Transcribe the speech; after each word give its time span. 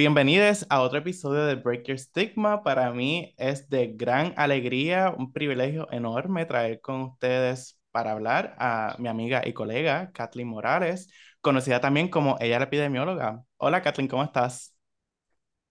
Bienvenidos 0.00 0.64
a 0.70 0.80
otro 0.80 1.00
episodio 1.00 1.44
de 1.44 1.56
Break 1.56 1.84
Your 1.88 1.98
Stigma. 1.98 2.62
Para 2.62 2.90
mí 2.90 3.34
es 3.36 3.68
de 3.68 3.88
gran 3.88 4.32
alegría, 4.38 5.14
un 5.14 5.30
privilegio 5.30 5.92
enorme 5.92 6.46
traer 6.46 6.80
con 6.80 7.02
ustedes 7.02 7.78
para 7.90 8.12
hablar 8.12 8.56
a 8.58 8.96
mi 8.98 9.08
amiga 9.08 9.42
y 9.46 9.52
colega 9.52 10.10
Kathleen 10.12 10.48
Morales, 10.48 11.12
conocida 11.42 11.82
también 11.82 12.08
como 12.08 12.38
ella 12.40 12.58
la 12.58 12.64
epidemióloga. 12.64 13.44
Hola 13.58 13.82
Kathleen, 13.82 14.08
¿cómo 14.08 14.24
estás? 14.24 14.74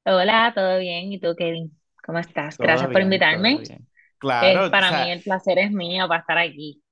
Hola, 0.06 0.52
¿todo 0.54 0.78
bien? 0.78 1.12
¿Y 1.12 1.20
tú, 1.20 1.34
Kevin? 1.36 1.76
¿Cómo 2.06 2.20
estás? 2.20 2.56
Todo 2.56 2.68
Gracias 2.68 2.86
por 2.92 2.98
bien, 2.98 3.06
invitarme. 3.06 3.64
Claro, 4.20 4.68
o 4.68 4.70
para 4.70 4.92
mí 5.06 5.10
el 5.10 5.24
placer 5.24 5.58
es 5.58 5.72
mío 5.72 6.08
para 6.08 6.20
estar 6.20 6.38
aquí. 6.38 6.84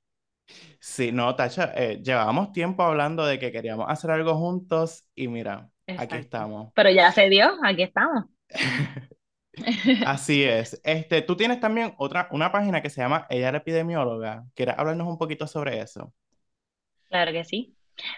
sí, 0.80 1.12
no, 1.12 1.36
Tacha, 1.36 1.72
eh, 1.76 2.02
llevábamos 2.04 2.52
tiempo 2.52 2.82
hablando 2.82 3.26
de 3.26 3.38
que 3.38 3.52
queríamos 3.52 3.86
hacer 3.90 4.10
algo 4.12 4.36
juntos 4.36 5.08
y 5.14 5.28
mira, 5.28 5.70
aquí 5.98 6.18
estamos. 6.18 6.72
Pero 6.76 6.90
ya 6.90 7.12
se 7.12 7.30
dio, 7.30 7.58
aquí 7.64 7.84
estamos. 7.84 8.26
Así 10.06 10.44
es. 10.44 10.80
Este, 10.84 11.22
tú 11.22 11.36
tienes 11.36 11.60
también 11.60 11.94
otra, 11.98 12.28
una 12.32 12.52
página 12.52 12.82
que 12.82 12.90
se 12.90 13.02
llama 13.02 13.26
Ella 13.30 13.52
la 13.52 13.58
epidemióloga. 13.60 14.46
¿Quieres 14.54 14.76
hablarnos 14.78 15.08
un 15.08 15.18
poquito 15.18 15.48
sobre 15.48 15.82
eso? 15.82 16.14
Claro 17.10 17.32
que 17.32 17.44
sí. 17.44 17.74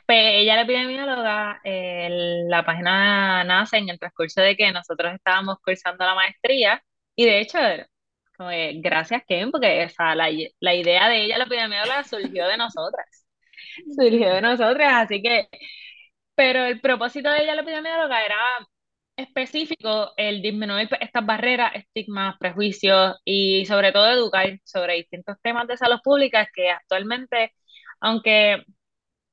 Pues 0.05 0.19
ella, 0.19 0.55
la 0.55 0.61
epidemióloga, 0.63 1.61
eh, 1.63 2.09
la 2.49 2.65
página 2.65 3.43
nace 3.45 3.77
en 3.77 3.89
el 3.89 3.99
transcurso 3.99 4.41
de 4.41 4.57
que 4.57 4.71
nosotros 4.73 5.13
estábamos 5.13 5.57
cursando 5.63 6.05
la 6.05 6.15
maestría 6.15 6.83
y 7.15 7.25
de 7.25 7.39
hecho, 7.39 7.57
como 8.37 8.49
que, 8.49 8.73
gracias 8.81 9.23
Kevin, 9.27 9.51
porque 9.51 9.85
o 9.85 9.89
sea, 9.89 10.15
la, 10.15 10.29
la 10.59 10.73
idea 10.73 11.09
de 11.09 11.25
ella, 11.25 11.37
la 11.37 11.45
epidemióloga, 11.45 12.03
surgió 12.03 12.47
de 12.47 12.57
nosotras. 12.57 13.25
Surgió 13.95 14.33
de 14.33 14.41
nosotras, 14.41 14.93
así 15.03 15.21
que 15.21 15.47
Pero 16.39 16.63
el 16.65 16.79
propósito 16.79 17.29
de 17.29 17.43
ella, 17.43 17.53
la 17.55 17.63
epidemióloga, 17.63 18.23
era 18.25 18.37
específico 19.17 20.13
el 20.15 20.41
disminuir 20.41 20.87
pues, 20.87 21.01
estas 21.01 21.25
barreras, 21.25 21.73
estigmas, 21.75 22.37
prejuicios 22.39 23.17
y 23.25 23.65
sobre 23.65 23.91
todo 23.91 24.09
educar 24.09 24.57
sobre 24.63 24.95
distintos 24.95 25.35
temas 25.41 25.67
de 25.67 25.75
salud 25.75 25.99
pública 26.01 26.47
que 26.53 26.69
actualmente, 26.71 27.53
aunque 27.99 28.63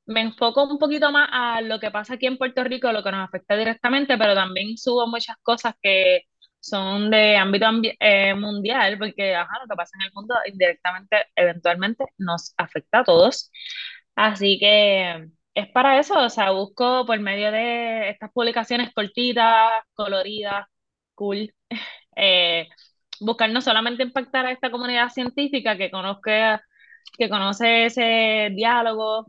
me 0.06 0.22
enfoco 0.22 0.64
un 0.64 0.78
poquito 0.78 1.12
más 1.12 1.28
a 1.32 1.60
lo 1.62 1.80
que 1.80 1.92
pasa 1.92 2.14
aquí 2.14 2.27
en 2.27 2.38
Puerto 2.38 2.64
Rico, 2.64 2.90
lo 2.92 3.04
que 3.04 3.12
nos 3.12 3.28
afecta 3.28 3.56
directamente, 3.56 4.18
pero 4.18 4.34
también 4.34 4.77
subo 4.78 5.06
muchas 5.06 5.36
cosas 5.44 5.74
que 5.82 6.22
son 6.60 7.10
de 7.10 7.36
ámbito 7.36 7.66
eh, 8.00 8.34
mundial, 8.34 8.98
porque 8.98 9.32
lo 9.34 9.68
que 9.68 9.77
pasa 9.77 9.96
en 10.00 10.06
el 10.06 10.12
mundo 10.14 10.34
indirectamente, 10.46 11.27
eventualmente, 11.36 12.04
nos 12.18 12.52
afecta 12.56 13.00
a 13.00 13.04
todos. 13.04 13.52
Así 14.16 14.58
que 14.58 15.28
es 15.56 15.68
para 15.72 15.98
eso, 15.98 16.18
o 16.20 16.30
sea, 16.30 16.50
busco 16.52 17.06
por 17.06 17.18
medio 17.20 17.50
de 17.52 18.10
estas 18.10 18.30
publicaciones 18.32 18.92
cortitas, 18.94 19.84
coloridas, 19.94 20.66
cool, 21.14 21.54
eh, 22.16 22.68
buscar 23.20 23.50
no 23.50 23.62
solamente 23.62 24.02
impactar 24.04 24.46
a 24.46 24.52
esta 24.52 24.70
comunidad 24.70 25.08
científica 25.11 25.77
que 25.78 25.90
conozca, 25.90 26.62
que 27.18 27.28
conoce 27.30 27.86
ese 27.86 28.50
diálogo, 28.55 29.27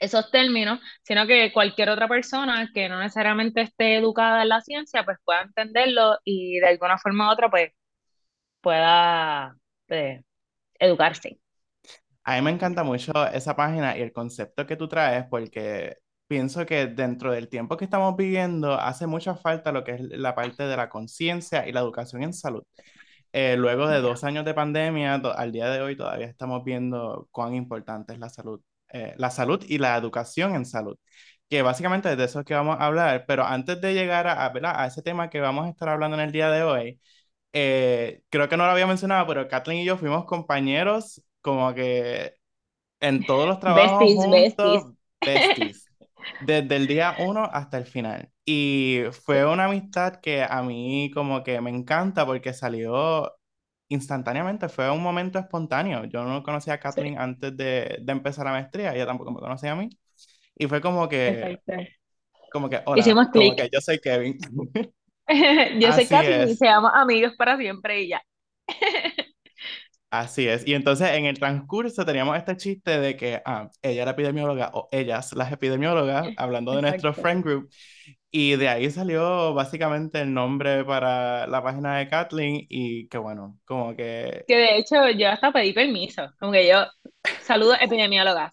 esos 0.00 0.30
términos, 0.32 0.80
sino 1.02 1.26
que 1.26 1.52
cualquier 1.52 1.90
otra 1.90 2.08
persona 2.08 2.70
que 2.74 2.88
no 2.88 2.98
necesariamente 3.00 3.62
esté 3.62 3.96
educada 3.96 4.42
en 4.42 4.50
la 4.50 4.62
ciencia, 4.62 5.04
pues 5.04 5.18
pueda 5.24 5.42
entenderlo 5.42 6.18
y 6.24 6.60
de 6.60 6.68
alguna 6.68 6.98
forma 6.98 7.28
u 7.30 7.32
otra, 7.32 7.50
pues 7.50 7.72
pueda 8.60 9.56
pues, 9.86 10.20
educarse. 10.78 11.41
A 12.24 12.36
mí 12.36 12.42
me 12.42 12.50
encanta 12.52 12.84
mucho 12.84 13.12
esa 13.32 13.56
página 13.56 13.96
y 13.98 14.00
el 14.02 14.12
concepto 14.12 14.66
que 14.66 14.76
tú 14.76 14.86
traes 14.88 15.26
porque 15.28 15.96
pienso 16.28 16.64
que 16.66 16.86
dentro 16.86 17.32
del 17.32 17.48
tiempo 17.48 17.76
que 17.76 17.84
estamos 17.84 18.16
viviendo 18.16 18.74
hace 18.74 19.06
mucha 19.08 19.34
falta 19.34 19.72
lo 19.72 19.82
que 19.84 19.92
es 19.92 20.00
la 20.02 20.34
parte 20.34 20.62
de 20.64 20.76
la 20.76 20.88
conciencia 20.88 21.66
y 21.66 21.72
la 21.72 21.80
educación 21.80 22.22
en 22.22 22.32
salud. 22.32 22.62
Eh, 23.32 23.56
luego 23.58 23.88
de 23.88 24.00
dos 24.00 24.24
años 24.24 24.44
de 24.44 24.54
pandemia, 24.54 25.14
al 25.16 25.52
día 25.52 25.70
de 25.70 25.82
hoy 25.82 25.96
todavía 25.96 26.26
estamos 26.26 26.64
viendo 26.64 27.28
cuán 27.32 27.54
importante 27.54 28.12
es 28.14 28.18
la 28.20 28.28
salud, 28.30 28.60
eh, 28.92 29.14
la 29.18 29.30
salud 29.30 29.64
y 29.68 29.78
la 29.78 29.96
educación 29.96 30.54
en 30.54 30.66
salud, 30.66 30.98
que 31.48 31.62
básicamente 31.62 32.10
es 32.12 32.18
de 32.18 32.24
eso 32.24 32.40
es 32.40 32.46
que 32.46 32.54
vamos 32.54 32.76
a 32.80 32.86
hablar, 32.86 33.24
pero 33.26 33.44
antes 33.44 33.80
de 33.80 33.94
llegar 33.94 34.26
a, 34.28 34.46
a, 34.46 34.82
a 34.84 34.86
ese 34.86 35.02
tema 35.02 35.30
que 35.30 35.40
vamos 35.40 35.66
a 35.66 35.70
estar 35.70 35.88
hablando 35.88 36.16
en 36.16 36.22
el 36.24 36.32
día 36.32 36.50
de 36.50 36.62
hoy, 36.62 37.00
eh, 37.52 38.22
creo 38.30 38.48
que 38.48 38.56
no 38.56 38.64
lo 38.66 38.72
había 38.72 38.86
mencionado, 38.86 39.26
pero 39.26 39.48
Kathleen 39.48 39.80
y 39.80 39.84
yo 39.84 39.96
fuimos 39.98 40.24
compañeros 40.26 41.22
como 41.42 41.74
que 41.74 42.34
en 43.00 43.26
todos 43.26 43.48
los 43.48 43.60
trabajos 43.60 44.10
Besties, 44.10 44.28
besties. 44.30 44.84
juntos, 44.84 44.94
besties, 45.24 45.90
desde 46.38 46.76
el 46.76 46.86
día 46.86 47.16
uno 47.18 47.44
hasta 47.52 47.78
el 47.78 47.86
final. 47.86 48.30
Y 48.44 49.02
fue 49.24 49.46
una 49.46 49.66
amistad 49.66 50.20
que 50.20 50.42
a 50.44 50.62
mí 50.62 51.10
como 51.14 51.42
que 51.44 51.60
me 51.60 51.70
encanta 51.70 52.26
porque 52.26 52.52
salió 52.54 53.32
instantáneamente, 53.88 54.68
fue 54.68 54.90
un 54.90 55.02
momento 55.02 55.38
espontáneo. 55.38 56.04
Yo 56.06 56.24
no 56.24 56.42
conocía 56.42 56.74
a 56.74 56.80
Sí, 56.88 57.02
Kathleen 57.02 57.18
antes 57.18 57.56
de, 57.56 57.98
de 58.02 58.12
empezar 58.12 58.46
la 58.46 58.52
maestría, 58.52 58.94
ella 58.94 59.06
tampoco 59.06 59.32
me 59.32 59.40
conocía 59.40 59.72
a 59.72 59.76
mí. 59.76 59.90
Y 60.56 60.68
fue 60.68 60.80
como 60.82 61.08
que, 61.08 61.60
exacto. 61.64 61.72
como 62.50 62.68
que, 62.70 62.82
hola, 62.86 63.14
Hicimos 63.14 63.28
como 63.32 63.54
clic. 63.54 63.56
que 63.56 63.68
yo 63.72 63.80
soy 63.80 63.98
Kevin. 64.00 64.38
Yo 65.80 65.92
soy 65.92 66.06
Así 66.06 66.08
Kathleen 66.08 66.48
y 66.48 66.54
es. 66.54 66.56
seamos 66.56 66.90
amigos 66.94 67.32
para 67.38 67.56
siempre 67.56 68.02
y 68.02 68.08
ya. 68.10 68.22
Así 70.12 70.46
es. 70.46 70.66
Y 70.66 70.74
entonces 70.74 71.08
en 71.12 71.24
el 71.24 71.38
transcurso 71.38 72.04
teníamos 72.04 72.36
este 72.36 72.54
chiste 72.58 73.00
de 73.00 73.16
que 73.16 73.40
ah, 73.46 73.70
ella 73.80 74.02
era 74.02 74.10
epidemióloga 74.10 74.70
o 74.74 74.86
ellas 74.92 75.32
las 75.32 75.50
epidemiólogas, 75.50 76.28
hablando 76.36 76.72
de 76.76 76.82
nuestro 76.82 77.14
friend 77.14 77.42
group. 77.42 77.70
Y 78.30 78.56
de 78.56 78.68
ahí 78.68 78.90
salió 78.90 79.54
básicamente 79.54 80.20
el 80.20 80.34
nombre 80.34 80.84
para 80.84 81.46
la 81.46 81.62
página 81.62 81.96
de 81.96 82.08
Kathleen 82.08 82.66
y 82.68 83.08
que 83.08 83.16
bueno, 83.16 83.58
como 83.64 83.96
que 83.96 84.44
Que 84.46 84.56
de 84.56 84.76
hecho 84.76 85.08
yo 85.10 85.30
hasta 85.30 85.50
pedí 85.50 85.72
permiso. 85.72 86.30
Como 86.38 86.52
que 86.52 86.68
yo 86.68 86.84
saludo 87.40 87.74
epidemiólogas. 87.80 88.52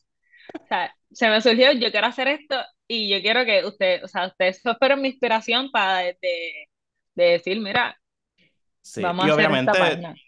O 0.64 0.68
sea, 0.68 0.96
se 1.12 1.30
me 1.30 1.42
surgió, 1.42 1.74
yo 1.74 1.92
quiero 1.92 2.08
hacer 2.08 2.30
esto 2.30 2.56
y 2.88 3.10
yo 3.10 3.22
quiero 3.22 3.44
que 3.46 3.66
usted, 3.66 4.04
o 4.04 4.08
sea, 4.08 4.28
ustedes 4.28 4.62
fueron 4.80 5.02
mi 5.02 5.10
inspiración 5.10 5.72
para 5.72 6.00
de, 6.04 6.18
de 7.16 7.24
decir, 7.26 7.60
mira, 7.60 7.98
sí. 8.94 9.02
vamos 9.02 9.28
Y 9.28 9.32
obviamente 9.32 9.72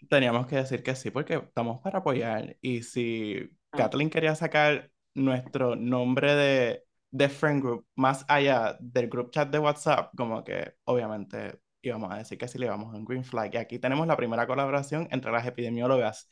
teníamos 0.08 0.46
que 0.46 0.56
decir 0.56 0.82
que 0.82 0.94
sí 0.94 1.10
porque 1.10 1.34
estamos 1.34 1.80
para 1.80 1.98
apoyar. 1.98 2.56
Y 2.60 2.82
si 2.82 3.50
Ah, 3.72 3.78
Kathleen 3.78 4.10
quería 4.10 4.34
sacar 4.34 4.90
nuestro 5.14 5.76
nombre 5.76 6.34
de, 6.34 6.84
de 7.10 7.28
friend 7.28 7.62
group 7.62 7.86
más 7.94 8.24
allá 8.28 8.76
del 8.80 9.08
group 9.08 9.30
chat 9.30 9.48
de 9.50 9.58
WhatsApp, 9.58 10.12
como 10.16 10.44
que 10.44 10.74
obviamente 10.84 11.58
íbamos 11.80 12.12
a 12.12 12.18
decir 12.18 12.38
que 12.38 12.48
sí 12.48 12.58
le 12.58 12.66
íbamos 12.66 12.94
a 12.94 12.96
un 12.98 13.04
green 13.04 13.24
flag. 13.24 13.54
Y 13.54 13.56
aquí 13.56 13.78
tenemos 13.78 14.06
la 14.06 14.16
primera 14.16 14.46
colaboración 14.46 15.08
entre 15.10 15.32
las 15.32 15.46
epidemiólogas. 15.46 16.28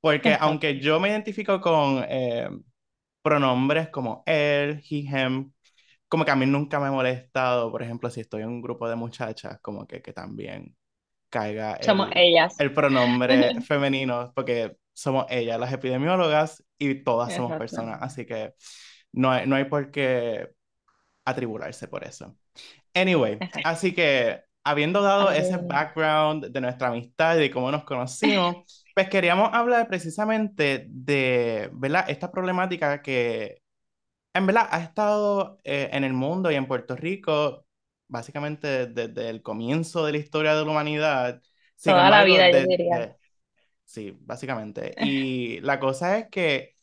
Porque 0.00 0.36
aunque 0.40 0.80
yo 0.80 0.98
me 0.98 1.10
identifico 1.10 1.60
con 1.60 2.04
eh, 2.08 2.48
pronombres 3.22 3.88
como 3.90 4.22
él, 4.26 4.82
he, 4.90 4.96
him, 4.96 5.52
como 6.08 6.24
que 6.24 6.30
a 6.32 6.36
mí 6.36 6.46
nunca 6.46 6.80
me 6.80 6.86
ha 6.88 6.92
molestado, 6.92 7.70
por 7.70 7.82
ejemplo, 7.82 8.10
si 8.10 8.20
estoy 8.20 8.42
en 8.42 8.48
un 8.48 8.62
grupo 8.62 8.88
de 8.88 8.96
muchachas, 8.96 9.58
como 9.62 9.86
que, 9.86 10.02
que 10.02 10.12
también 10.12 10.76
caiga 11.30 11.78
Somos 11.80 12.08
el, 12.12 12.18
ellas. 12.18 12.56
el 12.58 12.74
pronombre 12.74 13.60
femenino, 13.62 14.32
porque 14.34 14.76
somos 14.92 15.26
ellas 15.30 15.58
las 15.58 15.72
epidemiólogas 15.72 16.64
y 16.78 16.96
todas 17.04 17.34
somos 17.34 17.56
personas, 17.58 17.98
así 18.02 18.26
que 18.26 18.54
no 19.12 19.30
hay, 19.30 19.46
no 19.46 19.56
hay 19.56 19.64
por 19.64 19.90
qué 19.90 20.50
atribularse 21.24 21.88
por 21.88 22.04
eso. 22.04 22.36
Anyway, 22.94 23.34
Exacto. 23.40 23.68
así 23.68 23.94
que 23.94 24.42
habiendo 24.64 25.02
dado 25.02 25.30
ese 25.30 25.56
Ay, 25.56 25.66
background 25.66 26.46
de 26.46 26.60
nuestra 26.60 26.88
amistad 26.88 27.36
y 27.36 27.40
de 27.40 27.50
cómo 27.50 27.70
nos 27.70 27.84
conocimos, 27.84 28.56
pues 28.94 29.08
queríamos 29.08 29.50
hablar 29.52 29.88
precisamente 29.88 30.86
de, 30.90 31.70
¿verdad? 31.72 32.04
Esta 32.08 32.30
problemática 32.30 33.02
que 33.02 33.62
en 34.34 34.46
verdad 34.46 34.68
ha 34.70 34.80
estado 34.82 35.58
eh, 35.64 35.90
en 35.92 36.04
el 36.04 36.12
mundo 36.12 36.50
y 36.50 36.54
en 36.56 36.66
Puerto 36.66 36.96
Rico 36.96 37.66
básicamente 38.10 38.86
desde 38.86 39.30
el 39.30 39.42
comienzo 39.42 40.04
de 40.04 40.12
la 40.12 40.18
historia 40.18 40.54
de 40.54 40.64
la 40.64 40.70
humanidad. 40.70 41.42
Sin 41.76 41.92
Toda 41.92 42.10
la 42.10 42.24
vida, 42.24 42.50
yo 42.50 42.66
diría. 42.66 43.16
sí, 43.84 44.16
básicamente. 44.20 44.94
Y 45.00 45.60
la 45.60 45.80
cosa 45.80 46.18
es 46.18 46.28
que 46.30 46.74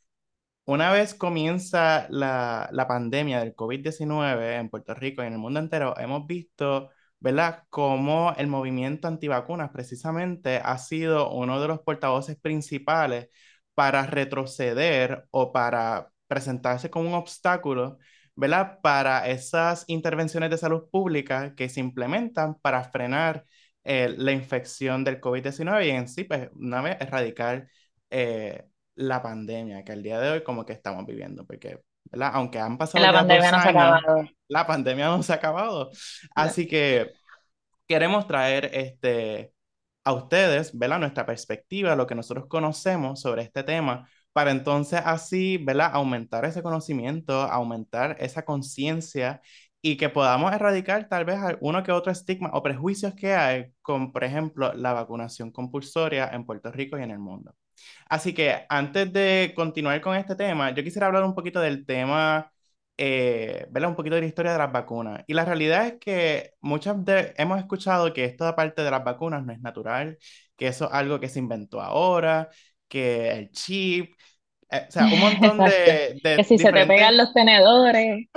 una 0.65 0.91
vez 0.91 1.15
comienza 1.15 2.07
la, 2.09 2.69
la 2.71 2.88
pandemia 2.88 3.39
del 3.39 3.56
covid 3.56 3.81
diecinueve 3.81 4.56
en 4.56 4.69
Puerto 4.69 4.94
Rico 4.94 5.24
y 5.24 5.27
en 5.27 5.33
el 5.33 5.39
mundo 5.39 5.59
entero, 5.59 5.97
hemos 5.97 6.27
visto, 6.27 6.89
¿verdad?, 7.19 7.63
cómo 7.69 8.33
el 8.38 8.47
movimiento 8.47 9.07
antivacunas 9.07 9.71
precisamente 9.71 10.57
ha 10.63 10.77
sido 10.77 11.31
uno 11.31 11.62
de 11.62 11.68
los 11.69 11.80
portavoces 11.81 12.38
principales 12.38 13.30
para 13.73 14.06
retroceder 14.07 15.27
o 15.31 15.51
para 15.53 16.12
presentarse 16.27 16.89
como 16.89 17.09
un 17.09 17.15
obstáculo, 17.15 17.97
¿verdad?, 18.37 18.79
para 18.81 19.27
esas 19.29 19.85
intervenciones 19.87 20.49
de 20.51 20.57
salud 20.57 20.89
pública 20.91 21.55
que 21.55 21.69
se 21.69 21.81
implementan 21.81 22.55
para 22.61 22.83
frenar 22.85 23.45
eh, 23.83 24.13
la 24.17 24.31
infección 24.31 25.03
del 25.03 25.19
covid 25.19 25.43
diecinueve 25.43 25.87
y 25.87 25.89
en 25.91 26.07
sí, 26.07 26.23
pues, 26.25 26.49
una 26.55 26.81
vez 26.81 26.97
erradicar 27.01 27.67
eh, 28.09 28.65
la 28.95 29.21
pandemia 29.21 29.83
que 29.83 29.91
al 29.93 30.03
día 30.03 30.19
de 30.19 30.31
hoy 30.31 30.43
como 30.43 30.65
que 30.65 30.73
estamos 30.73 31.05
viviendo, 31.05 31.45
porque, 31.45 31.81
¿verdad? 32.05 32.31
Aunque 32.35 32.59
han 32.59 32.77
pasado 32.77 33.05
La 33.05 33.13
pandemia 33.13 33.51
no 33.51 33.61
se 33.61 33.69
ha 33.69 33.71
años, 33.71 33.93
acabado. 34.01 34.29
la 34.47 34.67
pandemia 34.67 35.07
no 35.07 35.23
se 35.23 35.33
ha 35.33 35.35
acabado. 35.37 35.91
Así 36.35 36.67
que 36.67 37.11
queremos 37.87 38.27
traer 38.27 38.69
este, 38.73 39.53
a 40.03 40.13
ustedes, 40.13 40.77
¿verdad? 40.77 40.99
Nuestra 40.99 41.25
perspectiva, 41.25 41.95
lo 41.95 42.07
que 42.07 42.15
nosotros 42.15 42.47
conocemos 42.47 43.21
sobre 43.21 43.43
este 43.43 43.63
tema, 43.63 44.09
para 44.37 44.51
entonces 44.51 45.01
así, 45.03 45.57
¿verdad? 45.57 45.89
Aumentar 45.93 46.45
ese 46.45 46.61
conocimiento, 46.61 47.33
aumentar 47.41 48.17
esa 48.19 48.45
conciencia 48.45 49.41
y 49.81 49.97
que 49.97 50.09
podamos 50.09 50.53
erradicar 50.53 51.09
tal 51.09 51.25
vez 51.25 51.39
uno 51.59 51.81
que 51.81 51.91
otro 51.91 52.11
estigma 52.11 52.51
o 52.53 52.61
prejuicios 52.61 53.15
que 53.15 53.33
hay 53.33 53.73
con, 53.81 54.11
por 54.11 54.23
ejemplo, 54.23 54.73
la 54.75 54.93
vacunación 54.93 55.51
compulsoria 55.51 56.29
en 56.33 56.45
Puerto 56.45 56.71
Rico 56.71 56.99
y 56.99 57.03
en 57.03 57.09
el 57.11 57.17
mundo. 57.17 57.55
Así 58.09 58.31
que 58.33 58.65
antes 58.69 59.11
de 59.11 59.53
continuar 59.55 60.01
con 60.01 60.15
este 60.15 60.35
tema, 60.35 60.69
yo 60.71 60.83
quisiera 60.83 61.07
hablar 61.07 61.23
un 61.23 61.33
poquito 61.33 61.59
del 61.59 61.85
tema, 61.87 62.51
eh, 62.97 63.65
¿verdad? 63.71 63.89
Un 63.89 63.95
poquito 63.95 64.15
de 64.15 64.21
la 64.21 64.27
historia 64.27 64.51
de 64.51 64.59
las 64.59 64.71
vacunas. 64.71 65.23
Y 65.27 65.33
la 65.33 65.45
realidad 65.45 65.87
es 65.87 65.93
que 65.99 66.53
muchas 66.61 67.03
de, 67.05 67.33
hemos 67.37 67.57
escuchado 67.59 68.13
que 68.13 68.25
esto 68.25 68.55
parte 68.55 68.83
de 68.83 68.91
las 68.91 69.03
vacunas 69.03 69.43
no 69.43 69.51
es 69.53 69.61
natural, 69.61 70.19
que 70.55 70.67
eso 70.67 70.85
es 70.85 70.93
algo 70.93 71.19
que 71.19 71.29
se 71.29 71.39
inventó 71.39 71.81
ahora, 71.81 72.49
que 72.87 73.31
el 73.31 73.51
chip, 73.51 74.13
eh, 74.69 74.85
o 74.87 74.91
sea, 74.91 75.05
un 75.05 75.19
montón 75.19 75.57
de, 75.59 76.19
de 76.23 76.37
que 76.37 76.43
si 76.43 76.57
se 76.57 76.71
te 76.71 76.85
pegan 76.85 77.17
los 77.17 77.33
tenedores, 77.33 78.27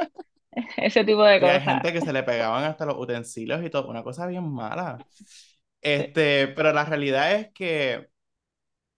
ese 0.77 1.05
tipo 1.05 1.23
de 1.23 1.41
cosas. 1.41 1.57
Hay 1.57 1.75
gente 1.75 1.93
que 1.93 2.01
se 2.01 2.13
le 2.13 2.23
pegaban 2.23 2.65
hasta 2.65 2.87
los 2.87 2.97
utensilios 2.99 3.65
y 3.65 3.71
todo, 3.71 3.89
una 3.89 4.03
cosa 4.03 4.27
bien 4.27 4.51
mala. 4.51 4.99
Este, 5.81 6.49
pero 6.49 6.73
la 6.73 6.85
realidad 6.85 7.33
es 7.35 7.53
que 7.53 8.09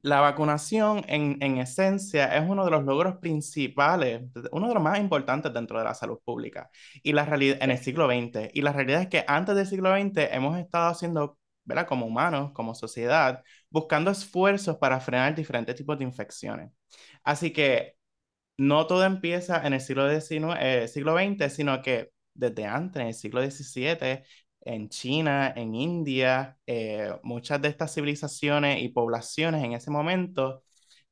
la 0.03 0.21
vacunación, 0.21 1.05
en, 1.07 1.39
en, 1.41 1.59
esencia, 1.59 2.37
es 2.37 2.49
uno 2.49 2.65
de 2.65 2.73
los 2.73 2.83
logros 2.85 3.19
principales, 3.19 4.23
uno 4.51 4.69
de 4.69 4.75
los 4.75 4.83
más 4.83 4.99
importantes 4.99 5.53
dentro 5.55 5.79
de 5.79 5.85
la 5.85 5.95
salud 5.95 6.19
pública 6.25 6.71
y 7.05 7.13
la 7.13 7.25
realidad, 7.25 7.59
en 7.61 7.71
el 7.71 7.79
siglo 7.79 8.09
XX. 8.09 8.51
Y 8.53 8.63
la 8.63 8.73
realidad 8.73 9.03
es 9.03 9.09
que 9.09 9.25
antes 9.29 9.55
del 9.55 9.67
siglo 9.67 9.93
XX 9.93 10.29
hemos 10.33 10.59
estado 10.59 10.91
haciendo, 10.91 11.39
¿verdad? 11.65 11.87
como 11.87 12.07
humanos, 12.07 12.53
como 12.53 12.75
sociedad, 12.75 13.43
buscando 13.71 14.11
esfuerzos 14.11 14.77
para 14.79 15.01
frenar 15.01 15.35
diferentes 15.35 15.77
tipos 15.77 15.99
de 15.99 16.05
infecciones. 16.05 16.71
Así 17.25 17.53
que 17.53 17.97
no 18.59 18.87
todo 18.87 19.05
empieza 19.05 19.67
en 19.67 19.75
el 19.75 19.81
siglo, 19.81 20.09
XIX, 20.09 20.57
eh, 20.61 20.89
siglo 20.89 21.17
XX, 21.17 21.51
sino 21.55 21.83
que 21.83 22.13
desde 22.35 22.67
antes, 22.67 23.01
en 23.03 23.09
el 23.09 23.15
siglo 23.15 23.43
XVII, 23.43 24.23
en 24.65 24.89
China, 24.89 25.53
en 25.57 25.75
India, 25.75 26.57
eh, 26.67 27.13
muchas 27.23 27.61
de 27.63 27.69
estas 27.69 27.95
civilizaciones 27.95 28.83
y 28.83 28.89
poblaciones 28.91 29.65
en 29.65 29.73
ese 29.73 29.91
momento 29.91 30.63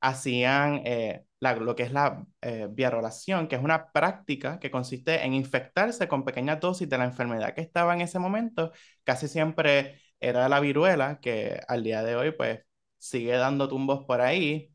hacían 0.00 0.82
eh, 0.84 1.24
lo 1.40 1.74
que 1.76 1.84
es 1.84 1.92
la 1.92 2.26
eh, 2.42 2.68
biarrolación, 2.70 3.48
que 3.48 3.56
es 3.56 3.62
una 3.62 3.92
práctica 3.92 4.58
que 4.58 4.70
consiste 4.70 5.24
en 5.24 5.34
infectarse 5.34 6.08
con 6.08 6.24
pequeñas 6.24 6.60
dosis 6.60 6.88
de 6.88 6.98
la 6.98 7.04
enfermedad 7.04 7.54
que 7.54 7.60
estaba 7.62 7.94
en 7.94 8.02
ese 8.02 8.18
momento. 8.18 8.72
Casi 9.04 9.28
siempre 9.28 10.00
era 10.20 10.48
la 10.48 10.60
viruela, 10.60 11.20
que 11.20 11.60
al 11.66 11.82
día 11.82 12.02
de 12.02 12.16
hoy 12.16 12.32
pues 12.32 12.60
sigue 12.98 13.32
dando 13.32 13.68
tumbos 13.68 14.04
por 14.04 14.20
ahí. 14.20 14.72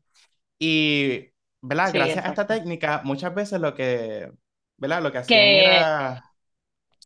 Y, 0.58 1.28
¿verdad? 1.60 1.90
Gracias 1.92 2.24
a 2.24 2.28
esta 2.28 2.46
técnica, 2.46 3.02
muchas 3.04 3.34
veces 3.34 3.60
lo 3.60 3.74
que, 3.74 4.30
¿verdad? 4.76 5.02
Lo 5.02 5.12
que 5.12 5.18
hacían 5.18 5.40
era, 5.40 6.22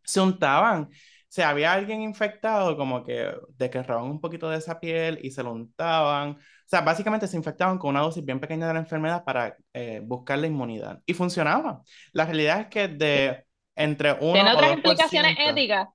se 0.04 0.20
untaban 0.20 0.90
si 1.30 1.42
había 1.42 1.72
alguien 1.72 2.02
infectado, 2.02 2.76
como 2.76 3.04
que 3.04 3.32
desgarraban 3.56 4.04
un 4.04 4.20
poquito 4.20 4.50
de 4.50 4.58
esa 4.58 4.80
piel 4.80 5.20
y 5.22 5.30
se 5.30 5.44
lo 5.44 5.52
untaban. 5.52 6.30
O 6.32 6.36
sea, 6.66 6.80
básicamente 6.80 7.28
se 7.28 7.36
infectaban 7.36 7.78
con 7.78 7.90
una 7.90 8.00
dosis 8.00 8.24
bien 8.24 8.40
pequeña 8.40 8.66
de 8.66 8.74
la 8.74 8.80
enfermedad 8.80 9.22
para 9.22 9.56
eh, 9.72 10.00
buscar 10.02 10.40
la 10.40 10.48
inmunidad. 10.48 11.00
Y 11.06 11.14
funcionaba. 11.14 11.82
La 12.12 12.26
realidad 12.26 12.62
es 12.62 12.66
que 12.66 12.88
de 12.88 13.44
entre 13.76 14.12
uno 14.14 14.32
¿Tiene 14.32 14.50
o 14.50 14.54
otras 14.54 14.72
implicaciones 14.72 15.36
éticas? 15.38 15.88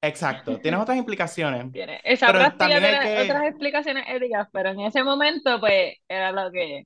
Exacto, 0.00 0.58
tienes 0.60 0.80
otras 0.80 0.96
implicaciones. 0.96 1.72
Tiene. 1.72 2.00
Esa 2.04 2.32
tiene 2.56 3.22
otras 3.22 3.44
explicaciones 3.44 4.04
éticas, 4.08 4.48
pero 4.52 4.70
en 4.70 4.80
ese 4.80 5.02
momento, 5.02 5.60
pues, 5.60 5.94
era 6.08 6.32
lo 6.32 6.50
que 6.50 6.84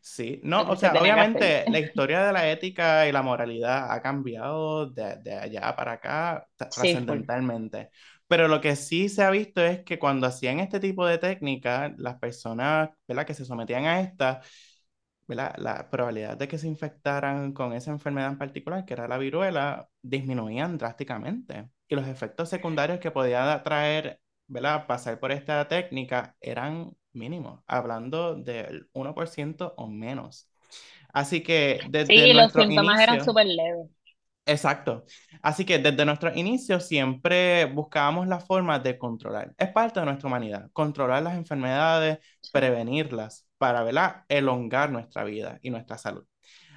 Sí, 0.00 0.40
no, 0.44 0.62
o 0.62 0.76
sea, 0.76 0.92
obviamente 0.94 1.66
la 1.68 1.78
historia 1.80 2.24
de 2.24 2.32
la 2.32 2.50
ética 2.50 3.06
y 3.06 3.12
la 3.12 3.22
moralidad 3.22 3.92
ha 3.92 4.00
cambiado 4.00 4.86
de, 4.90 5.16
de 5.22 5.34
allá 5.34 5.76
para 5.76 5.92
acá 5.92 6.46
trascendentalmente. 6.56 7.90
Pero 8.26 8.48
lo 8.48 8.60
que 8.60 8.76
sí 8.76 9.08
se 9.08 9.22
ha 9.22 9.30
visto 9.30 9.60
es 9.62 9.82
que 9.84 9.98
cuando 9.98 10.26
hacían 10.26 10.60
este 10.60 10.80
tipo 10.80 11.06
de 11.06 11.18
técnicas, 11.18 11.92
las 11.98 12.16
personas, 12.18 12.90
¿verdad? 13.06 13.26
que 13.26 13.34
se 13.34 13.44
sometían 13.44 13.84
a 13.86 14.00
esta, 14.00 14.40
¿verdad? 15.28 15.54
la 15.58 15.90
probabilidad 15.90 16.36
de 16.38 16.48
que 16.48 16.58
se 16.58 16.68
infectaran 16.68 17.52
con 17.52 17.72
esa 17.74 17.90
enfermedad 17.92 18.30
en 18.32 18.38
particular, 18.38 18.84
que 18.84 18.94
era 18.94 19.08
la 19.08 19.18
viruela, 19.18 19.88
disminuían 20.02 20.78
drásticamente. 20.78 21.68
Y 21.90 21.96
los 21.96 22.06
efectos 22.06 22.48
secundarios 22.48 23.00
que 23.00 23.10
podía 23.10 23.62
traer, 23.64 24.20
¿verdad? 24.46 24.86
pasar 24.86 25.18
por 25.18 25.32
esta 25.32 25.66
técnica 25.66 26.36
eran 26.40 26.92
mínimo, 27.12 27.64
hablando 27.66 28.36
del 28.36 28.88
1% 28.92 29.74
o 29.76 29.88
menos. 29.88 30.48
Así 31.12 31.42
que 31.42 31.80
desde 31.90 32.14
sí, 32.14 32.32
los 32.32 32.52
síntomas 32.52 33.00
eran 33.00 33.24
súper 33.24 33.46
leves. 33.46 33.88
Exacto. 34.46 35.04
Así 35.42 35.64
que 35.64 35.78
desde 35.78 36.04
nuestro 36.04 36.32
inicio 36.34 36.80
siempre 36.80 37.66
buscábamos 37.66 38.26
la 38.28 38.40
forma 38.40 38.78
de 38.78 38.96
controlar. 38.96 39.52
Es 39.58 39.70
parte 39.70 40.00
de 40.00 40.06
nuestra 40.06 40.28
humanidad, 40.28 40.70
controlar 40.72 41.22
las 41.22 41.34
enfermedades, 41.34 42.18
prevenirlas 42.52 43.48
para, 43.58 43.82
¿verdad? 43.82 44.24
Elongar 44.28 44.90
nuestra 44.90 45.24
vida 45.24 45.58
y 45.62 45.70
nuestra 45.70 45.98
salud. 45.98 46.24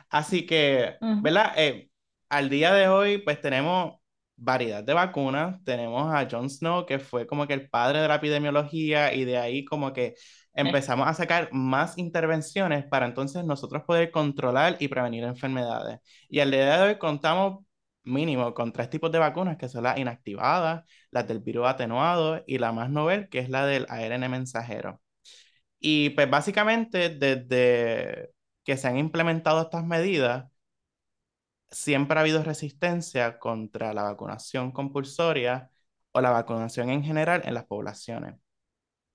Así 0.10 0.45
que, 0.45 0.95
¿verdad? 1.21 1.54
Eh, 1.56 1.89
al 2.30 2.50
día 2.50 2.74
de 2.74 2.88
hoy, 2.88 3.19
pues 3.19 3.39
tenemos 3.42 4.02
variedad 4.35 4.83
de 4.83 4.94
vacunas. 4.94 5.63
Tenemos 5.63 6.13
a 6.13 6.27
Jon 6.29 6.50
Snow, 6.50 6.86
que 6.86 7.00
fue 7.00 7.27
como 7.27 7.48
que 7.48 7.53
el 7.53 7.69
padre 7.69 8.01
de 8.01 8.08
la 8.08 8.15
epidemiología, 8.15 9.13
y 9.13 9.25
de 9.25 9.38
ahí 9.38 9.65
como 9.65 9.93
que 9.93 10.15
empezamos 10.53 11.08
a 11.08 11.13
sacar 11.13 11.50
más 11.51 11.98
intervenciones 11.98 12.86
para 12.86 13.05
entonces 13.05 13.43
nosotros 13.43 13.84
poder 13.86 14.12
controlar 14.12 14.77
y 14.79 14.88
prevenir 14.88 15.24
enfermedades. 15.24 16.00
Y 16.29 16.39
al 16.39 16.51
día 16.51 16.77
de 16.77 16.89
hoy 16.89 16.98
contamos 16.98 17.65
mínimo 18.03 18.53
con 18.53 18.74
tres 18.74 18.89
tipos 18.89 19.12
de 19.12 19.19
vacunas, 19.19 19.58
que 19.58 19.69
son 19.69 19.84
las 19.84 19.98
inactivadas, 19.98 20.84
las 21.12 21.27
del 21.27 21.39
virus 21.39 21.67
atenuado 21.67 22.43
y 22.48 22.58
la 22.58 22.72
más 22.72 22.89
novel, 22.89 23.29
que 23.29 23.39
es 23.39 23.50
la 23.50 23.65
del 23.65 23.86
ARN 23.89 24.29
mensajero. 24.29 25.01
Y 25.79 26.12
pues 26.12 26.29
básicamente 26.29 27.10
desde 27.10 28.31
que 28.63 28.77
se 28.77 28.88
han 28.88 28.98
implementado 28.98 29.62
estas 29.63 29.86
medidas, 29.86 30.46
siempre 31.74 32.18
ha 32.18 32.22
habido 32.22 32.44
resistencia 32.44 33.39
contra 33.39 33.94
la 33.94 34.03
vacunación 34.03 34.72
compulsoria 34.72 35.72
o 36.12 36.22
la 36.22 36.32
vacunación 36.32 36.89
en 36.89 37.03
general 37.03 37.42
en 37.46 37.53
las 37.56 37.65
poblaciones. 37.65 38.36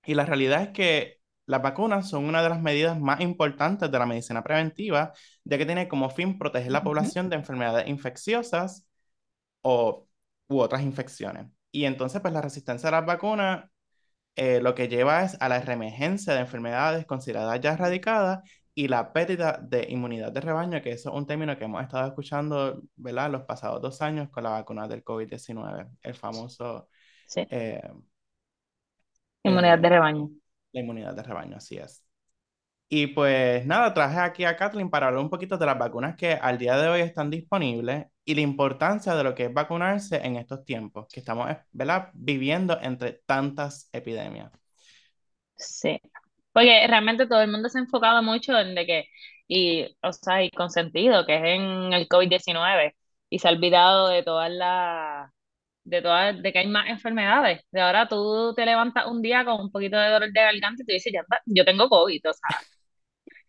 Y 0.05 0.15
la 0.15 0.25
realidad 0.25 0.63
es 0.63 0.69
que 0.69 1.19
las 1.45 1.61
vacunas 1.61 2.09
son 2.09 2.25
una 2.25 2.43
de 2.43 2.49
las 2.49 2.61
medidas 2.61 2.99
más 2.99 3.21
importantes 3.21 3.91
de 3.91 3.99
la 3.99 4.05
medicina 4.05 4.43
preventiva, 4.43 5.13
ya 5.43 5.57
que 5.57 5.65
tiene 5.65 5.87
como 5.87 6.09
fin 6.09 6.37
proteger 6.37 6.71
la 6.71 6.83
población 6.83 7.29
de 7.29 7.37
enfermedades 7.37 7.87
infecciosas 7.87 8.87
o 9.61 10.07
u 10.47 10.59
otras 10.59 10.83
infecciones. 10.83 11.47
Y 11.71 11.85
entonces, 11.85 12.21
pues 12.21 12.33
la 12.33 12.41
resistencia 12.41 12.89
a 12.89 12.91
las 12.93 13.05
vacunas 13.05 13.65
eh, 14.35 14.61
lo 14.61 14.75
que 14.75 14.87
lleva 14.87 15.23
es 15.23 15.37
a 15.41 15.49
la 15.49 15.59
reemergencia 15.61 16.33
de 16.33 16.39
enfermedades 16.41 17.05
consideradas 17.05 17.59
ya 17.61 17.73
erradicadas 17.73 18.39
y 18.79 18.87
la 18.87 19.11
pérdida 19.11 19.59
de 19.61 19.87
inmunidad 19.89 20.31
de 20.31 20.39
rebaño, 20.39 20.81
que 20.81 20.91
eso 20.91 21.09
es 21.09 21.15
un 21.17 21.27
término 21.27 21.57
que 21.57 21.65
hemos 21.65 21.83
estado 21.83 22.07
escuchando, 22.07 22.81
¿verdad?, 22.95 23.29
los 23.29 23.41
pasados 23.41 23.81
dos 23.81 24.01
años 24.01 24.29
con 24.29 24.45
la 24.45 24.51
vacuna 24.51 24.87
del 24.87 25.03
COVID-19, 25.03 25.89
el 26.01 26.15
famoso... 26.15 26.87
Sí. 27.27 27.45
Eh, 27.49 27.81
inmunidad 29.43 29.79
de 29.79 29.87
eh, 29.87 29.89
rebaño. 29.89 30.29
La 30.71 30.79
inmunidad 30.79 31.13
de 31.13 31.23
rebaño, 31.23 31.57
así 31.57 31.75
es. 31.75 32.05
Y 32.87 33.07
pues 33.07 33.65
nada, 33.65 33.93
traje 33.93 34.17
aquí 34.17 34.45
a 34.45 34.55
Kathleen 34.55 34.89
para 34.89 35.07
hablar 35.07 35.23
un 35.25 35.29
poquito 35.29 35.57
de 35.57 35.65
las 35.65 35.77
vacunas 35.77 36.15
que 36.15 36.31
al 36.31 36.57
día 36.57 36.77
de 36.77 36.87
hoy 36.87 37.01
están 37.01 37.29
disponibles 37.29 38.05
y 38.23 38.33
la 38.33 38.41
importancia 38.41 39.13
de 39.13 39.25
lo 39.25 39.35
que 39.35 39.47
es 39.47 39.53
vacunarse 39.53 40.25
en 40.25 40.37
estos 40.37 40.63
tiempos 40.63 41.09
que 41.11 41.19
estamos, 41.19 41.49
¿verdad?, 41.73 42.11
viviendo 42.13 42.79
entre 42.81 43.21
tantas 43.25 43.89
epidemias. 43.91 44.53
Sí, 45.57 45.99
porque 46.51 46.87
realmente 46.87 47.27
todo 47.27 47.41
el 47.41 47.51
mundo 47.51 47.69
se 47.69 47.79
ha 47.79 47.81
enfocado 47.81 48.21
mucho 48.23 48.57
en 48.57 48.75
de 48.75 48.85
que, 48.85 49.05
y, 49.47 49.85
o 50.01 50.13
sea, 50.13 50.43
y 50.43 50.49
con 50.51 50.69
sentido, 50.69 51.25
que 51.25 51.35
es 51.35 51.43
en 51.43 51.93
el 51.93 52.07
COVID-19, 52.07 52.93
y 53.29 53.39
se 53.39 53.47
ha 53.47 53.51
olvidado 53.51 54.09
de 54.09 54.23
todas 54.23 54.51
las, 54.51 55.31
de 55.83 56.01
todas, 56.01 56.41
de 56.41 56.53
que 56.53 56.59
hay 56.59 56.67
más 56.67 56.89
enfermedades. 56.89 57.61
De 57.71 57.81
ahora 57.81 58.07
tú 58.07 58.53
te 58.55 58.65
levantas 58.65 59.07
un 59.07 59.21
día 59.21 59.45
con 59.45 59.59
un 59.61 59.71
poquito 59.71 59.97
de 59.97 60.09
dolor 60.09 60.31
de 60.31 60.41
garganta 60.41 60.83
y 60.83 60.85
te 60.85 60.93
dices, 60.93 61.13
ya 61.13 61.23
yo 61.45 61.65
tengo 61.65 61.89
COVID, 61.89 62.29
o 62.29 62.33
sea. 62.33 62.59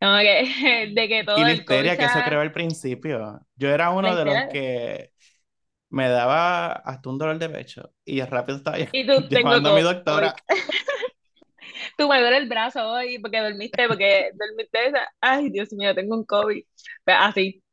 Como 0.00 0.19
que, 0.19 0.90
de 0.95 1.09
que 1.09 1.25
todo 1.25 1.38
y 1.38 1.42
la 1.42 1.52
histeria 1.52 1.97
que 1.97 2.04
eso 2.04 2.21
creó 2.25 2.40
al 2.40 2.52
principio. 2.52 3.40
Yo 3.57 3.69
era 3.71 3.90
uno 3.90 4.14
de 4.16 4.25
los 4.25 4.37
que 4.50 5.11
me 5.90 6.09
daba 6.09 6.73
hasta 6.73 7.11
un 7.11 7.19
dolor 7.19 7.38
de 7.38 7.49
pecho 7.49 7.92
y 8.04 8.23
rápido 8.23 8.59
estaba 8.59 8.78
y 8.78 9.07
tú, 9.07 9.21
llevando 9.28 9.73
a 9.73 9.75
mi 9.75 9.83
doctora 9.83 10.35
tú 12.00 12.09
me 12.09 12.21
duele 12.21 12.38
el 12.38 12.49
brazo 12.49 12.87
hoy 12.88 13.21
porque 13.21 13.40
dormiste, 13.40 13.88
porque 13.88 14.33
dormiste, 14.35 14.92
ay 15.21 15.50
Dios 15.50 15.73
mío, 15.75 15.95
tengo 15.95 16.16
un 16.16 16.25
COVID, 16.26 16.64
pues, 17.04 17.19
así. 17.21 17.64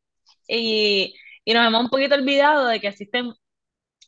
Y, 0.48 1.16
Y 1.46 1.54
nos 1.54 1.68
hemos 1.68 1.84
un 1.86 1.90
poquito 1.90 2.16
olvidado 2.16 2.68
de 2.68 2.80
que 2.82 2.88
existen 2.90 3.34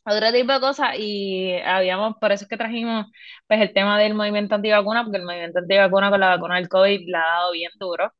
otro 0.04 0.32
tipo 0.32 0.52
de 0.52 0.60
cosas 0.60 0.96
y 0.98 1.52
habíamos, 1.64 2.16
por 2.20 2.32
eso 2.32 2.44
es 2.44 2.48
que 2.50 2.56
trajimos 2.56 3.06
pues 3.46 3.60
el 3.60 3.72
tema 3.74 3.98
del 3.98 4.14
movimiento 4.14 4.54
antivacuna, 4.54 5.04
porque 5.04 5.18
el 5.18 5.24
movimiento 5.24 5.58
antivacuna 5.60 6.10
con 6.10 6.20
la 6.20 6.28
vacuna 6.30 6.56
del 6.56 6.68
COVID 6.68 7.02
la 7.08 7.20
ha 7.22 7.36
dado 7.40 7.52
bien 7.52 7.70
duro. 7.78 8.12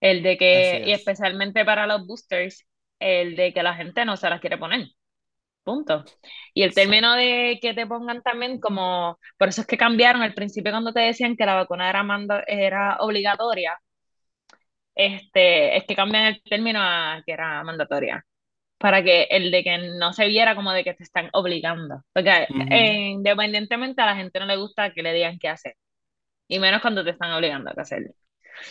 El 0.00 0.22
de 0.22 0.36
que, 0.38 0.82
y 0.84 0.92
es. 0.92 0.92
especialmente 0.92 1.64
para 1.64 1.86
los 1.86 2.06
boosters, 2.06 2.66
el 3.00 3.36
de 3.36 3.52
que 3.54 3.62
la 3.62 3.74
gente 3.74 4.04
no 4.04 4.16
se 4.18 4.28
las 4.30 4.40
quiere 4.40 4.58
poner. 4.58 4.88
Punto. 5.64 6.04
Y 6.54 6.62
el 6.64 6.74
término 6.74 7.14
de 7.14 7.58
que 7.62 7.72
te 7.74 7.86
pongan 7.86 8.22
también 8.22 8.60
como, 8.60 9.18
por 9.38 9.48
eso 9.48 9.60
es 9.60 9.66
que 9.66 9.76
cambiaron 9.78 10.22
al 10.22 10.34
principio 10.34 10.72
cuando 10.72 10.92
te 10.92 11.00
decían 11.00 11.36
que 11.36 11.46
la 11.46 11.54
vacuna 11.54 11.88
era, 11.88 12.02
manda, 12.02 12.42
era 12.48 12.96
obligatoria, 13.00 13.78
este, 14.94 15.76
es 15.76 15.84
que 15.86 15.96
cambian 15.96 16.24
el 16.26 16.42
término 16.42 16.80
a 16.82 17.22
que 17.24 17.32
era 17.32 17.62
mandatoria, 17.64 18.24
para 18.78 19.02
que 19.04 19.24
el 19.30 19.50
de 19.50 19.64
que 19.64 19.78
no 19.98 20.12
se 20.12 20.28
viera 20.28 20.54
como 20.56 20.72
de 20.72 20.84
que 20.84 20.94
te 20.94 21.04
están 21.04 21.30
obligando. 21.34 22.02
Porque 22.12 22.48
eh, 22.70 23.10
independientemente 23.10 24.02
a 24.02 24.06
la 24.06 24.16
gente 24.16 24.40
no 24.40 24.46
le 24.46 24.56
gusta 24.56 24.92
que 24.92 25.02
le 25.02 25.14
digan 25.14 25.38
qué 25.38 25.48
hacer, 25.48 25.76
y 26.48 26.58
menos 26.60 26.82
cuando 26.82 27.04
te 27.04 27.10
están 27.12 27.32
obligando 27.32 27.70
a 27.70 27.82
hacerlo. 27.82 28.12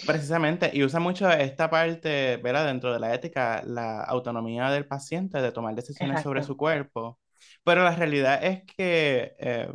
Precisamente, 0.05 0.71
y 0.73 0.83
usa 0.83 0.99
mucho 0.99 1.29
esta 1.29 1.69
parte, 1.69 2.37
¿verdad? 2.37 2.65
Dentro 2.65 2.93
de 2.93 2.99
la 2.99 3.13
ética, 3.13 3.61
la 3.65 4.03
autonomía 4.03 4.69
del 4.69 4.87
paciente 4.87 5.41
de 5.41 5.51
tomar 5.51 5.75
decisiones 5.75 6.21
sobre 6.21 6.43
su 6.43 6.57
cuerpo. 6.57 7.19
Pero 7.63 7.83
la 7.83 7.95
realidad 7.95 8.43
es 8.43 8.63
que, 8.63 9.35
eh, 9.39 9.73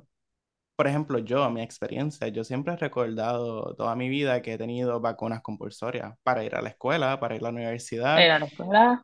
por 0.77 0.87
ejemplo, 0.87 1.19
yo, 1.19 1.49
mi 1.51 1.63
experiencia, 1.63 2.29
yo 2.29 2.45
siempre 2.45 2.75
he 2.75 2.77
recordado 2.77 3.75
toda 3.77 3.95
mi 3.97 4.09
vida 4.09 4.43
que 4.43 4.55
he 4.55 4.59
tenido 4.59 5.01
vacunas 5.01 5.43
compulsorias 5.43 6.15
para 6.23 6.45
ir 6.45 6.55
a 6.55 6.63
la 6.63 6.71
escuela, 6.71 7.21
para 7.21 7.35
ir 7.35 7.43
a 7.43 7.45
la 7.45 7.51
universidad. 7.51 8.19
Ir 8.19 8.31
a 8.31 8.39
la 8.39 8.47
escuela. 8.47 9.03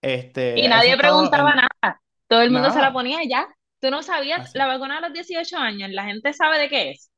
Este, 0.00 0.58
Y 0.58 0.68
nadie 0.68 0.96
preguntaba 0.96 1.50
en 1.50 1.56
nada. 1.56 2.00
Todo 2.26 2.42
el 2.42 2.50
mundo 2.50 2.70
se 2.70 2.80
la 2.80 2.92
ponía 2.92 3.20
ya. 3.28 3.46
Tú 3.80 3.90
no 3.90 4.02
sabías, 4.02 4.40
Así. 4.40 4.58
la 4.58 4.66
vacuna 4.66 4.98
a 4.98 5.00
los 5.00 5.12
18 5.12 5.56
años, 5.58 5.90
la 5.90 6.04
gente 6.04 6.32
sabe 6.32 6.58
de 6.58 6.68
qué 6.68 6.90
es. 6.90 7.11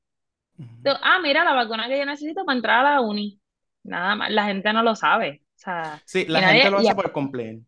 Ah, 1.02 1.18
mira, 1.22 1.44
la 1.44 1.52
vacuna 1.52 1.88
que 1.88 1.98
yo 1.98 2.06
necesito 2.06 2.44
para 2.44 2.56
entrar 2.56 2.86
a 2.86 2.90
la 2.94 3.00
uni. 3.00 3.40
Nada 3.82 4.14
más, 4.16 4.30
la 4.30 4.44
gente 4.46 4.72
no 4.72 4.82
lo 4.82 4.94
sabe. 4.96 5.42
O 5.56 5.58
sea, 5.58 6.00
Sí, 6.04 6.24
la 6.26 6.40
gente 6.48 6.70
lo 6.70 6.78
hace 6.78 6.94
por 6.94 7.12
cumplir. 7.12 7.60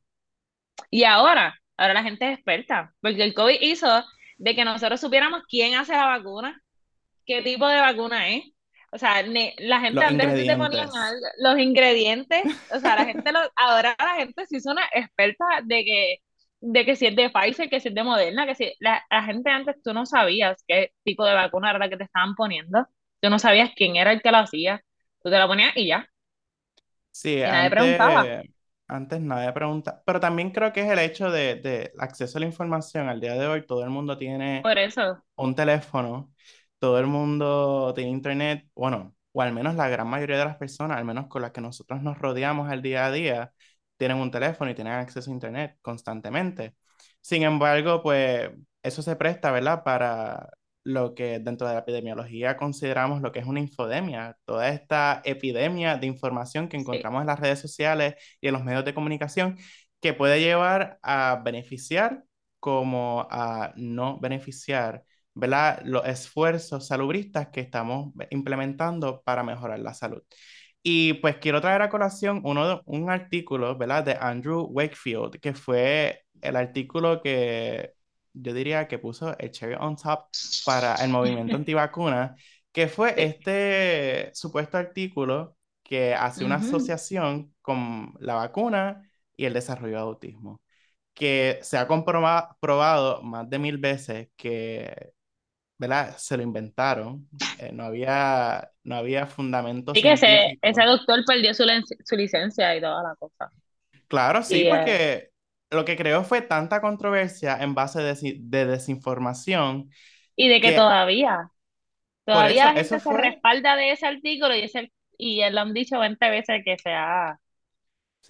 y 0.90 1.04
ahora, 1.04 1.58
ahora 1.76 1.94
la 1.94 2.02
gente 2.02 2.26
es 2.30 2.34
experta, 2.38 2.92
porque 3.00 3.22
el 3.24 3.34
COVID 3.34 3.58
hizo 3.60 4.04
de 4.38 4.54
que 4.54 4.64
nosotros 4.64 5.00
supiéramos 5.00 5.42
quién 5.48 5.74
hace 5.74 5.92
la 5.92 6.06
vacuna, 6.06 6.60
qué 7.24 7.42
tipo 7.42 7.66
de 7.66 7.80
vacuna 7.80 8.28
es. 8.28 8.44
O 8.92 8.98
sea, 8.98 9.22
ne- 9.22 9.54
la 9.58 9.80
gente 9.80 9.94
Los 9.96 10.04
antes 10.04 10.46
te 10.46 10.56
ponían 10.56 10.88
algo- 10.94 11.26
los 11.38 11.58
ingredientes, 11.58 12.42
o 12.72 12.78
sea, 12.80 12.96
la 12.96 13.04
gente 13.04 13.32
lo, 13.32 13.40
ahora 13.56 13.94
la 13.98 14.14
gente 14.16 14.46
sí 14.46 14.60
son 14.60 14.76
experta 14.94 15.44
de 15.64 15.84
que, 15.84 16.16
de 16.60 16.84
que 16.84 16.96
si 16.96 17.06
es 17.06 17.16
de 17.16 17.30
Pfizer, 17.30 17.68
que 17.70 17.80
si 17.80 17.88
es 17.88 17.94
de 17.94 18.04
Moderna, 18.04 18.46
que 18.46 18.54
si 18.54 18.72
la, 18.80 19.04
la 19.10 19.22
gente 19.24 19.50
antes 19.50 19.76
tú 19.82 19.92
no 19.94 20.06
sabías 20.06 20.62
qué 20.66 20.92
tipo 21.04 21.24
de 21.24 21.34
vacuna 21.34 21.70
era 21.70 21.78
la 21.78 21.88
que 21.90 21.96
te 21.96 22.04
estaban 22.04 22.34
poniendo, 22.34 22.86
tú 23.20 23.30
no 23.30 23.38
sabías 23.38 23.70
quién 23.76 23.96
era 23.96 24.12
el 24.12 24.22
que 24.22 24.30
la 24.32 24.40
hacía, 24.40 24.82
tú 25.22 25.30
te 25.30 25.38
la 25.38 25.46
ponías 25.48 25.72
y 25.76 25.88
ya, 25.88 26.08
Sí, 27.10 27.36
y 27.42 27.48
nadie 27.50 27.70
preguntaba. 27.70 28.30
antes, 28.30 28.42
antes 28.88 29.20
nadie 29.20 29.52
pregunta, 29.52 30.02
pero 30.04 30.20
también 30.20 30.50
creo 30.50 30.72
que 30.72 30.82
es 30.82 30.90
el 30.90 30.98
hecho 30.98 31.30
de, 31.30 31.56
de 31.56 31.92
acceso 31.98 32.36
a 32.38 32.40
la 32.40 32.46
información. 32.46 33.08
Al 33.08 33.20
día 33.20 33.34
de 33.34 33.46
hoy 33.46 33.66
todo 33.66 33.82
el 33.84 33.90
mundo 33.90 34.18
tiene 34.18 34.62
Por 34.62 34.76
eso, 34.78 35.24
un 35.36 35.54
teléfono, 35.54 36.32
todo 36.78 36.98
el 37.00 37.06
mundo 37.06 37.92
tiene 37.94 38.10
internet, 38.10 38.68
bueno, 38.74 39.14
o 39.32 39.42
al 39.42 39.52
menos 39.54 39.76
la 39.76 39.88
gran 39.88 40.08
mayoría 40.08 40.38
de 40.38 40.44
las 40.46 40.56
personas, 40.58 40.98
al 40.98 41.04
menos 41.06 41.28
con 41.28 41.42
las 41.42 41.52
que 41.52 41.60
nosotros 41.62 42.02
nos 42.02 42.18
rodeamos 42.18 42.70
al 42.70 42.82
día 42.82 43.06
a 43.06 43.12
día, 43.12 43.52
tienen 43.96 44.18
un 44.18 44.30
teléfono 44.30 44.70
y 44.70 44.74
tienen 44.74 44.94
acceso 44.94 45.30
a 45.30 45.34
internet 45.34 45.78
constantemente. 45.82 46.74
Sin 47.20 47.42
embargo, 47.42 48.02
pues 48.02 48.50
eso 48.82 49.02
se 49.02 49.16
presta, 49.16 49.50
¿verdad? 49.50 49.82
Para 49.84 50.50
lo 50.84 51.14
que 51.14 51.40
dentro 51.40 51.66
de 51.66 51.74
la 51.74 51.80
epidemiología 51.80 52.56
consideramos 52.56 53.20
lo 53.20 53.32
que 53.32 53.40
es 53.40 53.46
una 53.46 53.60
infodemia, 53.60 54.36
toda 54.44 54.68
esta 54.68 55.20
epidemia 55.24 55.96
de 55.96 56.06
información 56.06 56.68
que 56.68 56.76
sí, 56.76 56.82
encontramos 56.82 57.22
en 57.22 57.26
las 57.26 57.40
redes 57.40 57.58
sociales 57.58 58.14
y 58.40 58.48
en 58.48 58.54
los 58.54 58.64
medios 58.64 58.84
de 58.84 58.94
comunicación 58.94 59.58
que 60.00 60.14
puede 60.14 60.40
llevar 60.40 60.98
a 61.02 61.42
beneficiar 61.44 62.24
como 62.60 63.26
a 63.30 63.72
no 63.76 64.18
beneficiar 64.20 65.04
¿verdad? 65.34 65.82
Los 65.84 66.06
esfuerzos 66.06 66.86
salubristas 66.86 67.48
que 67.48 67.60
estamos 67.60 68.12
implementando 68.30 69.22
para 69.22 69.42
mejorar 69.42 69.78
la 69.80 69.92
salud. 69.92 70.22
Y 70.88 71.14
pues 71.14 71.38
quiero 71.38 71.60
traer 71.60 71.82
a 71.82 71.88
colación 71.90 72.40
uno 72.44 72.80
un 72.86 73.10
artículo, 73.10 73.76
¿verdad? 73.76 74.04
De 74.04 74.16
Andrew 74.20 74.62
Wakefield, 74.70 75.40
que 75.40 75.52
fue 75.54 76.22
el 76.40 76.54
artículo 76.56 77.20
que 77.22 77.92
yo 78.32 78.52
diría 78.54 78.86
que 78.86 78.98
puso 78.98 79.36
el 79.38 79.50
cherry 79.50 79.74
on 79.80 79.96
top 79.96 80.26
para 80.62 80.94
el 81.04 81.10
movimiento 81.10 81.56
antivacuna, 81.56 82.36
que 82.72 82.86
fue 82.88 83.14
este 83.22 84.30
supuesto 84.34 84.78
artículo 84.78 85.56
que 85.82 86.14
hace 86.14 86.44
una 86.44 86.56
Ujú. 86.56 86.56
asociación 86.56 87.52
con 87.62 88.14
la 88.20 88.34
vacuna 88.34 89.02
y 89.36 89.44
el 89.46 89.54
desarrollo 89.54 89.96
de 89.96 90.02
autismo 90.02 90.60
que 91.14 91.58
se 91.62 91.78
ha 91.78 91.88
comprobado 91.88 93.22
más 93.22 93.48
de 93.50 93.58
mil 93.58 93.78
veces 93.78 94.28
que 94.36 95.12
¿verdad? 95.78 96.16
Se 96.18 96.36
lo 96.36 96.42
inventaron. 96.42 97.28
Eh, 97.58 97.72
no 97.72 97.84
había, 97.84 98.70
no 98.84 98.96
había 98.96 99.26
fundamento 99.26 99.94
Sí 99.94 100.02
que 100.02 100.12
ese, 100.12 100.58
ese 100.62 100.82
doctor 100.84 101.24
perdió 101.26 101.54
su, 101.54 101.64
su 102.04 102.16
licencia 102.16 102.76
y 102.76 102.80
toda 102.80 103.02
la 103.02 103.14
cosa. 103.16 103.50
Claro, 104.08 104.42
sí, 104.42 104.64
Y 104.64 104.66
eh, 104.68 104.68
porque 104.68 105.32
lo 105.70 105.84
que 105.84 105.96
creó 105.96 106.22
fue 106.24 106.40
tanta 106.42 106.80
controversia 106.80 107.56
en 107.62 107.74
base 107.74 108.00
de, 108.02 108.36
de 108.40 108.66
desinformación 108.66 109.90
y 110.36 110.48
de 110.48 110.60
que 110.60 110.72
que 110.72 110.72
todavía, 110.72 111.50
todavía 112.24 112.66
eso, 112.66 112.72
la 112.72 112.74
eso 112.74 112.98
gente 112.98 113.00
se 113.00 113.14
fue, 113.14 113.16
respalda 113.16 113.76
de 113.76 113.92
ese 113.92 114.06
artículo 114.06 114.56
y 114.56 114.62
ese 114.62 114.92
y 115.18 115.42
lo 115.50 115.60
han 115.62 115.74
dicho 115.74 115.98
20 116.00 116.30
veces 116.30 116.62
que 116.64 116.78
sea 116.78 117.38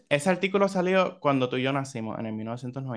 ese 0.08 0.30
artículo 0.30 0.68
salió 0.68 1.20
cuando 1.20 1.48
tú 1.48 1.56
y 1.56 1.62
yo 1.62 1.72
nacimos, 1.72 2.18
en 2.18 2.26
el 2.26 2.32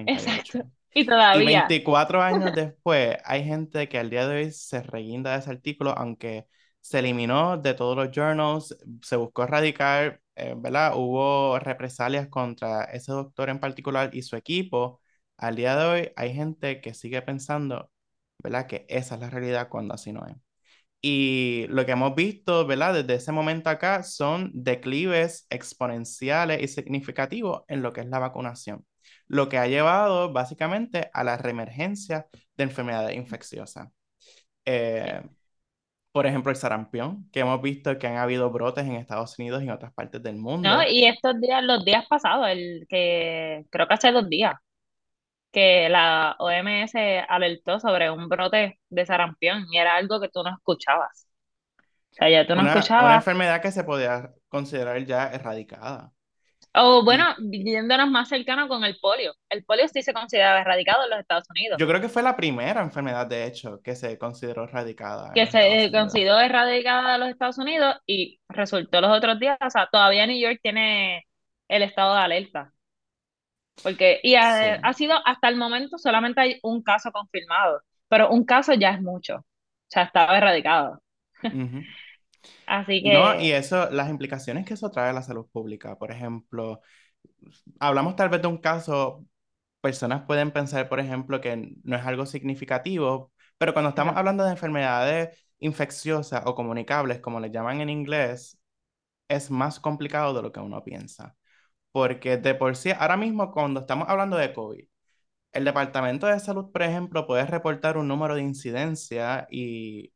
exacto. 0.06 0.60
1998. 0.64 0.64
Y 0.64 0.79
Y 0.94 1.06
todavía, 1.06 1.68
24 1.68 2.22
años 2.22 2.54
después, 2.54 3.18
hay 3.26 3.44
gente 3.44 3.88
que 3.90 4.00
al 4.00 4.10
día 4.10 4.28
de 4.28 4.36
hoy 4.46 4.52
se 4.52 4.82
reguinda 4.84 5.34
de 5.34 5.40
ese 5.40 5.52
artículo, 5.52 5.92
aunque 5.98 6.48
se 6.82 7.00
eliminó 7.00 7.58
de 7.58 7.74
todos 7.74 7.96
los 7.96 8.10
journals, 8.12 8.76
se 9.04 9.16
buscó 9.16 9.44
erradicar, 9.44 10.22
eh, 10.36 10.56
¿verdad? 10.58 10.94
Hubo 10.96 11.60
represalias 11.60 12.28
contra 12.30 12.86
ese 12.86 13.12
doctor 13.12 13.50
en 13.50 13.60
particular 13.60 14.10
y 14.14 14.22
su 14.24 14.36
equipo. 14.36 15.02
Al 15.38 15.56
día 15.56 15.76
de 15.76 15.86
hoy, 15.86 16.12
hay 16.16 16.34
gente 16.34 16.82
que 16.82 16.94
sigue 16.94 17.22
pensando, 17.22 17.92
¿verdad? 18.44 18.68
Que 18.68 18.86
esa 18.90 19.16
es 19.16 19.22
la 19.22 19.30
realidad 19.30 19.70
cuando 19.70 19.94
así 19.94 20.12
no 20.14 20.26
es. 20.28 20.36
Y 21.02 21.68
lo 21.70 21.86
que 21.86 21.94
hemos 21.94 22.16
visto, 22.16 22.66
¿verdad? 22.68 22.94
Desde 22.94 23.16
ese 23.16 23.32
momento 23.32 23.70
acá 23.70 24.04
son 24.04 24.52
declives 24.54 25.48
exponenciales 25.50 26.62
y 26.62 26.68
significativos 26.68 27.64
en 27.68 27.82
lo 27.82 27.94
que 27.94 28.02
es 28.02 28.08
la 28.08 28.20
vacunación, 28.20 28.86
lo 29.28 29.50
que 29.50 29.58
ha 29.58 29.68
llevado 29.68 30.32
básicamente 30.34 31.10
a 31.14 31.24
la 31.24 31.38
reemergencia 31.38 32.28
de 32.58 32.64
enfermedades 32.64 33.16
infecciosas. 33.16 33.90
Eh, 34.66 35.22
por 36.12 36.26
ejemplo, 36.28 36.52
el 36.52 36.58
sarampión, 36.58 37.30
que 37.32 37.42
hemos 37.42 37.62
visto 37.62 37.98
que 38.00 38.08
han 38.08 38.18
habido 38.18 38.50
brotes 38.52 38.86
en 38.86 38.94
Estados 38.96 39.38
Unidos 39.40 39.62
y 39.62 39.66
en 39.66 39.72
otras 39.72 39.94
partes 39.94 40.22
del 40.24 40.38
¿No? 40.38 40.44
mundo. 40.44 40.84
Y 40.88 41.06
estos 41.06 41.40
días, 41.40 41.64
los 41.64 41.86
días 41.86 42.06
pasados, 42.08 42.48
el 42.50 42.86
que 42.90 43.66
creo 43.70 43.88
que 43.88 43.94
hace 43.94 44.12
dos 44.12 44.28
días, 44.30 44.54
que 45.52 45.90
la 45.90 46.36
OMS 46.40 47.26
alertó 47.28 47.80
sobre 47.80 48.12
un 48.12 48.30
brote 48.30 48.80
de 48.90 49.06
sarampión 49.06 49.66
y 49.72 49.78
era 49.80 49.96
algo 49.96 50.20
que 50.22 50.30
tú 50.30 50.44
no 50.44 50.52
escuchabas. 50.52 51.28
O 52.12 52.16
sea, 52.16 52.30
ya 52.30 52.48
tú 52.48 52.56
no 52.56 52.62
Una, 52.62 52.94
una 52.98 53.16
escuchabas 53.16 53.16
enfermedad 53.16 53.60
que 53.62 53.72
se 53.72 53.84
podía 53.84 54.34
considerar 54.50 55.04
ya 55.06 55.28
erradicada. 55.32 56.14
O 56.74 57.04
bueno, 57.04 57.26
yéndonos 57.52 58.10
más 58.10 58.30
cercano 58.30 58.68
con 58.68 58.84
el 58.84 58.98
polio. 59.00 59.34
El 59.50 59.64
polio 59.66 59.88
sí 59.88 60.02
se 60.04 60.14
considera 60.14 60.62
erradicado 60.62 61.04
en 61.04 61.10
los 61.12 61.20
Estados 61.20 61.50
Unidos, 61.50 61.80
yo 61.80 61.88
creo 61.88 62.02
que 62.02 62.10
fue 62.10 62.22
la 62.24 62.36
primera 62.36 62.82
enfermedad, 62.82 63.26
de 63.28 63.46
hecho, 63.46 63.82
que 63.82 63.96
se 63.96 64.18
consideró 64.18 64.66
erradicada 64.66 65.34
que 65.34 65.46
se 65.48 65.92
consideró 65.92 66.40
erradicada 66.40 67.16
en 67.16 67.22
los 67.22 67.30
Estados 67.30 67.58
Unidos 67.58 67.96
y 68.06 68.40
resultó 68.50 69.02
los 69.02 69.16
otros 69.16 69.40
días, 69.40 69.58
o 69.66 69.70
sea, 69.70 69.88
todavía 69.92 70.26
New 70.28 70.40
York 70.40 70.60
tiene 70.62 71.26
el 71.68 71.84
estado 71.84 72.16
de 72.16 72.22
alerta. 72.22 72.74
Porque, 73.82 74.20
y 74.24 74.36
ha, 74.36 74.76
Sí. 74.76 74.80
ha 74.82 74.94
sido 74.94 75.16
hasta 75.26 75.48
el 75.50 75.56
momento 75.56 75.98
solamente 75.98 76.42
hay 76.42 76.60
un 76.64 76.84
caso 76.84 77.12
confirmado, 77.12 77.82
pero 78.10 78.30
un 78.30 78.46
caso 78.46 78.74
ya 78.74 78.92
es 78.92 79.02
mucho. 79.02 79.38
O 79.38 79.46
sea, 79.88 80.04
estaba 80.04 80.38
erradicado. 80.38 81.02
Así 82.66 83.02
No, 83.04 83.40
y 83.40 83.52
que, 83.52 83.54
eso, 83.54 83.90
las 83.92 84.10
implicaciones 84.10 84.66
que 84.66 84.74
eso 84.76 84.92
trae 84.92 85.10
a 85.10 85.14
la 85.14 85.22
salud 85.24 85.48
pública, 85.52 85.98
por 85.98 86.12
ejemplo, 86.12 86.82
hablamos 87.80 88.16
tal 88.16 88.30
vez 88.30 88.42
de 88.42 88.48
un 88.48 88.58
caso, 88.58 89.26
personas 89.82 90.24
pueden 90.26 90.52
pensar, 90.52 90.90
por 90.90 91.00
ejemplo, 91.00 91.42
que 91.42 91.76
no 91.84 91.96
es 91.98 92.06
algo 92.06 92.26
significativo, 92.26 93.32
pero 93.58 93.74
cuando 93.74 93.90
estamos 93.90 94.16
ajá, 94.16 94.18
hablando 94.18 94.44
de 94.46 94.52
enfermedades 94.52 95.38
infecciosas 95.60 96.44
o 96.46 96.56
comunicables, 96.56 97.20
como 97.22 97.40
le 97.40 97.52
llaman 97.52 97.82
en 97.82 97.90
inglés, 97.90 98.60
es 99.30 99.52
más 99.52 99.80
complicado 99.80 100.34
de 100.34 100.42
lo 100.44 100.52
que 100.52 100.60
uno 100.60 100.84
piensa. 100.84 101.36
porque 101.92 102.38
de 102.38 102.56
por 102.56 102.76
sí, 102.78 102.92
ahora 102.98 103.18
mismo 103.18 103.52
cuando 103.54 103.82
estamos 103.82 104.10
hablando 104.10 104.38
de 104.38 104.54
COVID, 104.54 104.86
el 105.54 105.66
Departamento 105.66 106.28
de 106.28 106.40
Salud, 106.40 106.72
por 106.72 106.84
ejemplo, 106.84 107.28
puede 107.28 107.46
reportar 107.46 107.98
un 107.98 108.08
número 108.08 108.36
de 108.36 108.42
incidencia 108.44 109.48
y 109.52 110.14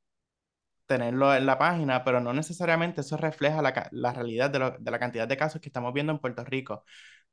tenerlo 0.85 1.33
en 1.35 1.45
la 1.45 1.57
página, 1.57 2.03
pero 2.03 2.19
no 2.21 2.33
necesariamente 2.33 3.01
eso 3.01 3.17
refleja 3.17 3.61
la, 3.61 3.89
la 3.91 4.13
realidad 4.13 4.49
de, 4.49 4.59
lo, 4.59 4.71
de 4.71 4.91
la 4.91 4.99
cantidad 4.99 5.27
de 5.27 5.37
casos 5.37 5.61
que 5.61 5.69
estamos 5.69 5.93
viendo 5.93 6.11
en 6.13 6.19
Puerto 6.19 6.43
Rico, 6.45 6.83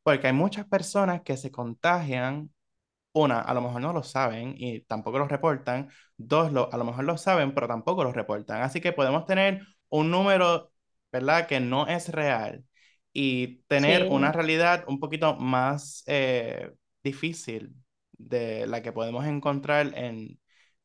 porque 0.03 0.29
hay 0.29 0.33
muchas 0.35 0.67
personas 0.67 1.23
que 1.23 1.37
se 1.37 1.51
contagian 1.51 2.51
una, 3.13 3.41
a 3.41 3.55
lo 3.55 3.61
mejor 3.63 3.81
no 3.83 3.93
lo 3.93 4.03
saben 4.03 4.55
y 4.57 4.83
tampoco 4.83 5.19
lo 5.19 5.27
reportan. 5.29 5.89
Dos, 6.17 6.53
lo, 6.53 6.73
a 6.73 6.77
lo 6.77 6.85
mejor 6.85 7.05
lo 7.05 7.17
saben, 7.19 7.55
pero 7.55 7.67
tampoco 7.69 8.05
lo 8.05 8.13
reportan. 8.13 8.63
Así 8.63 8.81
que 8.81 8.93
podemos 8.93 9.27
tener 9.27 9.63
un 9.89 10.11
número, 10.11 10.73
¿verdad?, 11.13 11.47
que 11.47 11.61
no 11.61 11.87
es 11.89 12.09
real 12.11 12.65
y 13.13 13.63
tener 13.65 14.07
una 14.11 14.31
realidad 14.33 14.85
un 14.87 15.01
poquito 15.01 15.37
más 15.37 16.05
eh, 16.07 16.73
difícil 17.03 17.75
de 18.13 18.67
la 18.67 18.83
que 18.83 18.93
podemos 18.93 19.27
encontrar 19.27 19.93
en, 19.97 20.39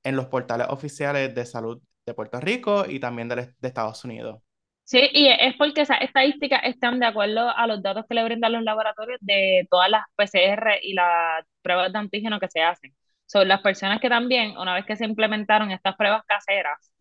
en 0.03 0.15
los 0.15 0.27
portales 0.27 0.67
oficiales 0.69 1.35
de 1.35 1.45
salud 1.45 1.81
de 2.05 2.13
Puerto 2.13 2.39
Rico 2.39 2.85
y 2.87 2.99
también 2.99 3.27
de, 3.29 3.35
de 3.35 3.67
Estados 3.67 4.03
Unidos. 4.05 4.41
Sí, 4.83 4.99
y 5.13 5.27
es 5.27 5.55
porque 5.57 5.81
esas 5.81 6.01
estadísticas 6.01 6.61
están 6.63 6.99
de 6.99 7.07
acuerdo 7.07 7.49
a 7.49 7.65
los 7.65 7.81
datos 7.81 8.05
que 8.07 8.13
le 8.13 8.23
brindan 8.23 8.53
los 8.53 8.63
laboratorios 8.63 9.17
de 9.21 9.67
todas 9.71 9.89
las 9.89 10.03
PCR 10.15 10.79
y 10.83 10.93
las 10.93 11.43
pruebas 11.63 11.91
de 11.91 11.97
antígeno 11.99 12.39
que 12.39 12.49
se 12.49 12.61
hacen. 12.61 12.95
Son 13.25 13.47
las 13.47 13.61
personas 13.61 13.99
que 13.99 14.09
también, 14.09 14.55
una 14.57 14.75
vez 14.75 14.85
que 14.85 14.95
se 14.95 15.05
implementaron 15.05 15.71
estas 15.71 15.95
pruebas 15.95 16.23
caseras, 16.27 16.91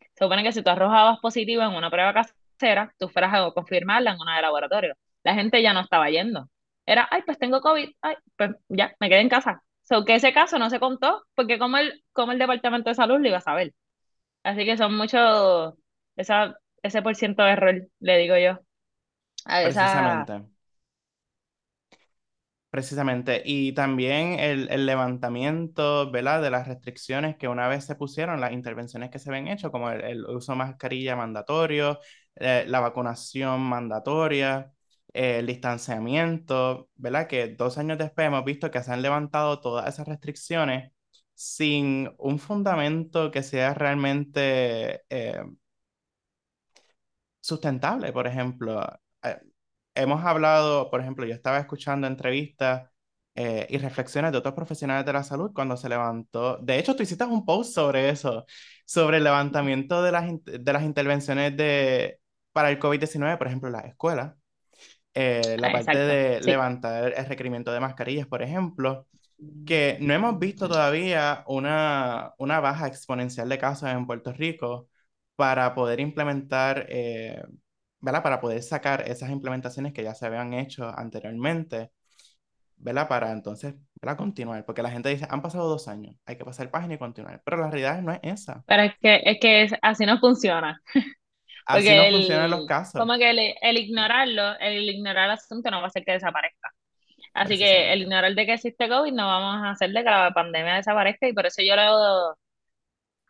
se 0.00 0.24
supone 0.24 0.42
que 0.42 0.52
si 0.52 0.62
tú 0.62 0.70
arrojabas 0.70 1.20
positivo 1.20 1.62
en 1.62 1.74
una 1.74 1.90
prueba 1.90 2.14
casera, 2.14 2.94
tú 2.98 3.08
fueras 3.08 3.34
a 3.34 3.52
confirmarla 3.52 4.12
en 4.12 4.20
una 4.20 4.36
de 4.36 4.42
laboratorio. 4.42 4.94
La 5.22 5.34
gente 5.34 5.62
ya 5.62 5.72
no 5.74 5.80
estaba 5.80 6.10
yendo. 6.10 6.48
Era, 6.86 7.06
ay, 7.10 7.22
pues 7.26 7.38
tengo 7.38 7.60
COVID, 7.60 7.90
ay, 8.02 8.16
pues 8.36 8.50
ya, 8.68 8.94
me 9.00 9.08
quedé 9.08 9.20
en 9.20 9.28
casa. 9.28 9.62
So 9.82 10.04
que 10.04 10.14
ese 10.16 10.32
caso 10.32 10.58
no 10.58 10.70
se 10.70 10.80
contó, 10.80 11.24
porque 11.34 11.58
como 11.58 11.76
el, 11.78 12.02
como 12.12 12.32
el 12.32 12.38
Departamento 12.38 12.90
de 12.90 12.94
Salud 12.94 13.20
lo 13.20 13.28
iba 13.28 13.38
a 13.38 13.40
saber. 13.40 13.72
Así 14.42 14.64
que 14.64 14.76
son 14.76 14.96
muchos, 14.96 15.74
esa, 16.16 16.58
ese 16.82 17.02
por 17.02 17.14
ciento 17.16 17.42
de 17.44 17.50
error, 17.52 17.88
le 18.00 18.18
digo 18.18 18.36
yo, 18.38 18.58
Precisamente. 19.60 20.48
Precisamente, 22.70 23.42
y 23.46 23.72
también 23.72 24.38
el, 24.38 24.68
el 24.70 24.84
levantamiento, 24.84 26.10
¿verdad? 26.10 26.42
De 26.42 26.50
las 26.50 26.68
restricciones 26.68 27.34
que 27.38 27.48
una 27.48 27.66
vez 27.66 27.86
se 27.86 27.94
pusieron, 27.94 28.40
las 28.42 28.52
intervenciones 28.52 29.08
que 29.10 29.18
se 29.18 29.30
habían 29.30 29.48
hecho, 29.48 29.72
como 29.72 29.88
el, 29.90 30.02
el 30.04 30.24
uso 30.26 30.52
de 30.52 30.58
mascarilla 30.58 31.16
mandatorio, 31.16 31.98
eh, 32.36 32.64
la 32.68 32.80
vacunación 32.80 33.62
mandatoria, 33.62 34.70
el 35.14 35.46
distanciamiento, 35.46 36.90
¿verdad? 36.96 37.26
Que 37.26 37.48
dos 37.48 37.78
años 37.78 37.96
después 37.96 38.26
hemos 38.26 38.44
visto 38.44 38.70
que 38.70 38.82
se 38.82 38.92
han 38.92 39.00
levantado 39.00 39.60
todas 39.62 39.88
esas 39.88 40.06
restricciones 40.06 40.92
sin 41.38 42.10
un 42.18 42.40
fundamento 42.40 43.30
que 43.30 43.44
sea 43.44 43.72
realmente 43.72 45.04
eh, 45.08 45.40
sustentable, 47.40 48.12
por 48.12 48.26
ejemplo. 48.26 48.82
Eh, 49.22 49.38
hemos 49.94 50.24
hablado, 50.24 50.90
por 50.90 51.00
ejemplo, 51.00 51.26
yo 51.26 51.34
estaba 51.34 51.58
escuchando 51.58 52.06
entrevistas 52.08 52.90
eh, 53.36 53.66
y 53.70 53.78
reflexiones 53.78 54.32
de 54.32 54.38
otros 54.38 54.54
profesionales 54.54 55.06
de 55.06 55.12
la 55.12 55.22
salud 55.22 55.52
cuando 55.54 55.76
se 55.76 55.88
levantó. 55.88 56.56
De 56.58 56.78
hecho, 56.78 56.96
tú 56.96 57.04
hiciste 57.04 57.24
un 57.24 57.44
post 57.44 57.72
sobre 57.72 58.08
eso, 58.10 58.44
sobre 58.84 59.18
el 59.18 59.24
levantamiento 59.24 60.02
de 60.02 60.12
las, 60.12 60.24
de 60.44 60.72
las 60.72 60.82
intervenciones 60.82 61.56
de, 61.56 62.20
para 62.52 62.70
el 62.70 62.80
COVID-19, 62.80 63.38
por 63.38 63.46
ejemplo, 63.46 63.70
las 63.70 63.84
escuelas. 63.84 64.34
Eh, 65.14 65.56
la 65.58 65.68
ah, 65.68 65.72
parte 65.72 65.92
exacto, 65.92 66.00
de 66.00 66.38
sí. 66.42 66.50
levantar 66.50 67.14
el 67.16 67.26
requerimiento 67.26 67.72
de 67.72 67.80
mascarillas, 67.80 68.26
por 68.26 68.42
ejemplo, 68.42 69.06
que 69.66 69.98
no 70.00 70.14
hemos 70.14 70.38
visto 70.38 70.68
todavía 70.68 71.44
una, 71.46 72.34
una 72.38 72.60
baja 72.60 72.86
exponencial 72.88 73.48
de 73.48 73.58
casos 73.58 73.88
en 73.90 74.06
Puerto 74.06 74.32
Rico 74.32 74.88
para 75.36 75.74
poder 75.74 76.00
implementar, 76.00 76.86
eh, 76.88 77.42
¿verdad? 78.00 78.22
Para 78.22 78.40
poder 78.40 78.62
sacar 78.62 79.02
esas 79.08 79.30
implementaciones 79.30 79.92
que 79.92 80.02
ya 80.04 80.14
se 80.14 80.26
habían 80.26 80.54
hecho 80.54 80.88
anteriormente, 80.98 81.92
¿verdad? 82.76 83.08
Para 83.08 83.32
entonces, 83.32 83.74
¿verdad? 84.02 84.18
Continuar, 84.18 84.64
porque 84.66 84.82
la 84.82 84.90
gente 84.90 85.10
dice, 85.10 85.26
han 85.30 85.42
pasado 85.42 85.68
dos 85.68 85.88
años, 85.88 86.16
hay 86.26 86.36
que 86.38 86.44
pasar 86.46 86.70
página 86.70 86.94
y 86.94 86.98
continuar, 86.98 87.42
pero 87.44 87.58
la 87.58 87.70
realidad 87.70 88.02
no 88.02 88.12
es 88.12 88.20
esa. 88.22 88.64
Pero 88.66 88.82
es 88.82 88.92
que, 89.00 89.22
es 89.24 89.38
que 89.40 89.62
es- 89.64 89.72
así 89.82 90.04
no 90.06 90.18
funciona, 90.20 90.80
Así 91.66 91.94
no 91.94 92.08
porque 92.08 92.08
funcionan 92.08 92.50
los 92.50 92.64
el, 92.64 92.66
casos, 92.66 93.06
como 93.06 93.16
que 93.18 93.30
el, 93.30 93.38
el 93.62 93.78
ignorarlo, 93.78 94.58
el 94.60 94.88
ignorar 94.90 95.26
el 95.26 95.30
asunto 95.32 95.70
no 95.70 95.78
va 95.78 95.84
a 95.84 95.88
hacer 95.88 96.04
que 96.04 96.12
desaparezca. 96.12 96.70
Así 97.38 97.56
que 97.58 97.92
el 97.92 98.02
ignorar 98.02 98.34
de 98.34 98.46
que 98.46 98.54
existe 98.54 98.88
COVID 98.88 99.12
no 99.12 99.26
vamos 99.26 99.64
a 99.64 99.70
hacer 99.70 99.90
de 99.92 100.02
que 100.04 100.10
la 100.10 100.32
pandemia 100.32 100.74
desaparezca 100.76 101.28
y 101.28 101.32
por 101.32 101.46
eso 101.46 101.62
yo 101.62 101.76
lo, 101.76 102.36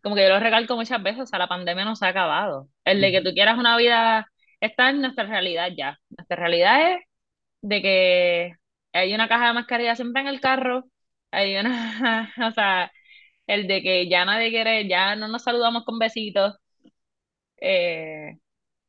como 0.03 0.15
que 0.17 0.23
yo 0.23 0.29
lo 0.31 0.41
recalco 0.41 0.77
muchas 0.77 1.03
veces, 1.03 1.23
o 1.23 1.27
sea, 1.27 1.39
la 1.39 1.49
pandemia 1.49 1.85
no 1.85 1.97
se 1.97 2.07
ha 2.07 2.09
acabado. 2.11 2.69
El 2.85 3.01
de 3.01 3.13
que 3.13 3.23
tú 3.23 3.33
quieras 3.35 3.59
una 3.59 3.77
vida 3.77 4.27
está 4.61 4.91
en 4.91 5.01
nuestra 5.03 5.25
realidad 5.27 5.71
ya. 5.77 5.99
Nuestra 6.11 6.37
realidad 6.37 6.93
es 6.93 7.01
de 7.63 7.83
que 7.83 8.53
hay 8.93 9.15
una 9.15 9.29
caja 9.29 9.49
de 9.49 9.55
mascarilla 9.55 9.97
siempre 9.97 10.23
en 10.23 10.29
el 10.29 10.41
carro, 10.41 10.85
hay 11.31 11.57
una, 11.57 12.33
o 12.49 12.53
sea, 12.53 12.91
el 13.47 13.67
de 13.69 13.83
que 13.83 14.09
ya 14.09 14.25
nadie 14.25 14.51
quiere, 14.51 14.89
ya 14.89 15.17
no 15.17 15.29
nos 15.29 15.43
saludamos 15.45 15.85
con 15.85 15.99
besitos, 15.99 16.57
eh, 17.61 18.39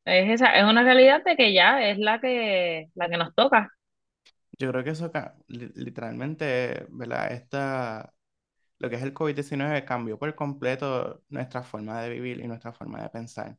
es 0.05 0.29
esa, 0.31 0.55
es 0.57 0.63
una 0.65 0.83
realidad 0.83 1.23
de 1.23 1.35
que 1.35 1.53
ya 1.53 1.81
es 1.89 1.97
la 1.99 2.19
que, 2.19 2.87
la 2.95 3.09
que 3.09 3.17
nos 3.17 3.33
toca. 3.35 3.69
Yo 4.59 4.71
creo 4.71 4.83
que 4.83 4.91
eso 4.91 5.11
ca- 5.11 5.35
li- 5.47 5.71
literalmente, 5.75 6.85
¿verdad? 6.91 7.31
Esta, 7.31 8.13
lo 8.79 8.89
que 8.89 8.97
es 8.97 9.03
el 9.03 9.13
COVID-19 9.13 9.85
cambió 9.85 10.19
por 10.19 10.35
completo 10.35 11.23
nuestra 11.29 11.63
forma 11.63 12.01
de 12.01 12.09
vivir 12.11 12.39
y 12.41 12.47
nuestra 12.47 12.73
forma 12.73 13.01
de 13.03 13.09
pensar. 13.09 13.57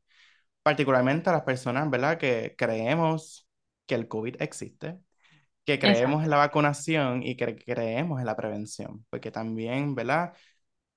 Particularmente 0.63 1.31
a 1.31 1.35
las 1.35 1.43
personas, 1.45 1.91
¿verdad? 1.91 2.19
Que 2.19 2.55
creemos 2.59 3.49
que 3.87 3.97
el 3.97 4.09
COVID 4.09 4.37
existe, 4.43 5.01
que 5.67 5.79
creemos 5.81 6.25
en 6.25 6.31
Exacto. 6.31 6.31
la 6.31 6.39
vacunación 6.39 7.23
y 7.25 7.37
que 7.37 7.57
creemos 7.57 8.21
en 8.21 8.27
la 8.27 8.37
prevención, 8.37 9.07
porque 9.11 9.31
también, 9.33 9.95
¿verdad? 9.95 10.35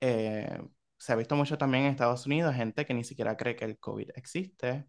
Eh, 0.02 0.60
se 0.98 1.14
ha 1.14 1.16
visto 1.18 1.36
mucho 1.38 1.58
también 1.58 1.86
en 1.86 1.92
Estados 1.92 2.26
Unidos 2.28 2.56
gente 2.56 2.86
que 2.86 2.94
ni 2.96 3.04
siquiera 3.06 3.38
cree 3.38 3.56
que 3.58 3.66
el 3.66 3.80
COVID 3.80 4.12
existe 4.16 4.88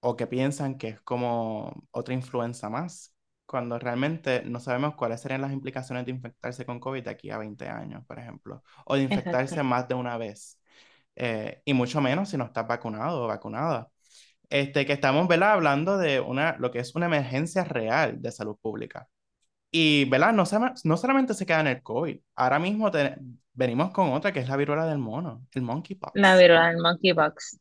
o 0.00 0.16
que 0.16 0.26
piensan 0.26 0.78
que 0.78 0.88
es 0.88 1.00
como 1.02 1.72
otra 1.90 2.14
influenza 2.14 2.68
más, 2.70 3.14
cuando 3.50 3.78
realmente 3.78 4.42
no 4.44 4.60
sabemos 4.60 4.94
cuáles 4.96 5.20
serían 5.20 5.42
las 5.42 5.52
implicaciones 5.52 6.04
de 6.06 6.12
infectarse 6.12 6.66
con 6.66 6.80
COVID 6.80 7.04
de 7.04 7.10
aquí 7.10 7.30
a 7.30 7.38
20 7.38 7.68
años, 7.68 8.04
por 8.06 8.18
ejemplo, 8.18 8.62
o 8.86 8.96
de 8.96 9.02
Exacto. 9.08 9.56
infectarse 9.56 9.62
más 9.62 9.88
de 9.88 9.94
una 9.94 10.16
vez, 10.18 10.60
eh, 11.16 11.62
y 11.64 11.74
mucho 11.74 12.00
menos 12.00 12.28
si 12.30 12.36
no 12.38 12.44
estás 12.46 12.66
vacunado 12.68 13.24
o 13.24 13.28
vacunada. 13.28 13.88
Este, 14.50 14.86
que 14.86 14.92
estamos, 14.94 15.28
¿verdad? 15.28 15.52
Hablando 15.54 15.98
de 15.98 16.20
una, 16.20 16.56
lo 16.58 16.70
que 16.72 16.80
es 16.80 16.94
una 16.96 17.06
emergencia 17.06 17.64
real 17.64 18.22
de 18.22 18.32
salud 18.32 18.56
pública. 18.60 19.08
Y, 19.72 20.06
¿verdad? 20.06 20.32
No, 20.34 20.46
se- 20.46 20.58
no 20.84 20.96
solamente 20.96 21.34
se 21.34 21.46
queda 21.46 21.60
en 21.60 21.68
el 21.68 21.82
COVID, 21.82 22.20
ahora 22.36 22.58
mismo 22.60 22.90
te- 22.90 23.16
venimos 23.54 23.92
con 23.92 24.12
otra 24.12 24.32
que 24.32 24.40
es 24.40 24.48
la 24.48 24.56
viruela 24.56 24.86
del 24.86 24.98
mono, 24.98 25.46
el 25.54 25.62
La 26.14 26.36
monkeypox 26.36 26.36
viruela 26.36 26.68
del 26.68 26.78
monkeypox. 26.80 27.58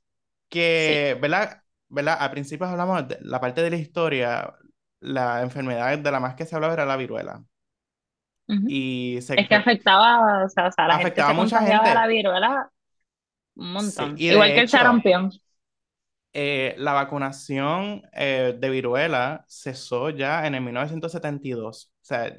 Sí. 0.76 1.04
que, 1.04 1.18
¿verdad? 1.22 1.64
¿verdad? 1.90 2.18
Al 2.20 2.32
principio 2.32 2.68
hablamos 2.68 3.08
de 3.08 3.18
la 3.22 3.40
parte 3.40 3.62
de 3.62 3.70
la 3.70 3.78
historia, 3.78 4.54
la 5.02 5.42
enfermedad 5.42 5.98
de 6.00 6.12
la 6.12 6.20
más 6.20 6.36
que 6.36 6.46
se 6.46 6.56
hablaba 6.56 6.74
era 6.74 6.86
la 6.86 6.98
viruela. 6.98 7.44
Ujú. 8.48 8.68
Y 8.68 9.20
se 9.22 9.34
Es 9.36 9.48
que 9.48 9.56
afectaba, 9.56 10.46
o 10.46 10.50
sea, 10.50 10.68
o 10.68 10.72
sea, 10.72 10.88
la 10.88 10.98
gente 11.00 11.14
afectaba 11.14 11.30
a 11.32 11.34
se 11.34 11.34
mucha 11.34 11.60
de 11.88 11.94
la 11.94 12.08
gente. 12.08 12.08
viruela 12.08 12.72
un 13.56 13.74
Sí, 13.74 13.74
montón. 13.74 14.16
y 14.18 14.30
Igual 14.30 14.54
que 14.54 14.62
el 14.62 14.70
sarampión. 14.70 15.32
eh, 16.34 16.76
la 16.78 16.94
vacunación 16.94 18.04
eh, 18.14 18.56
de 18.60 18.70
viruela 18.70 19.46
cesó 19.48 20.10
ya 20.10 20.46
en 20.48 20.56
el 20.56 20.62
1972. 20.62 21.92
O 21.96 22.06
sea, 22.06 22.36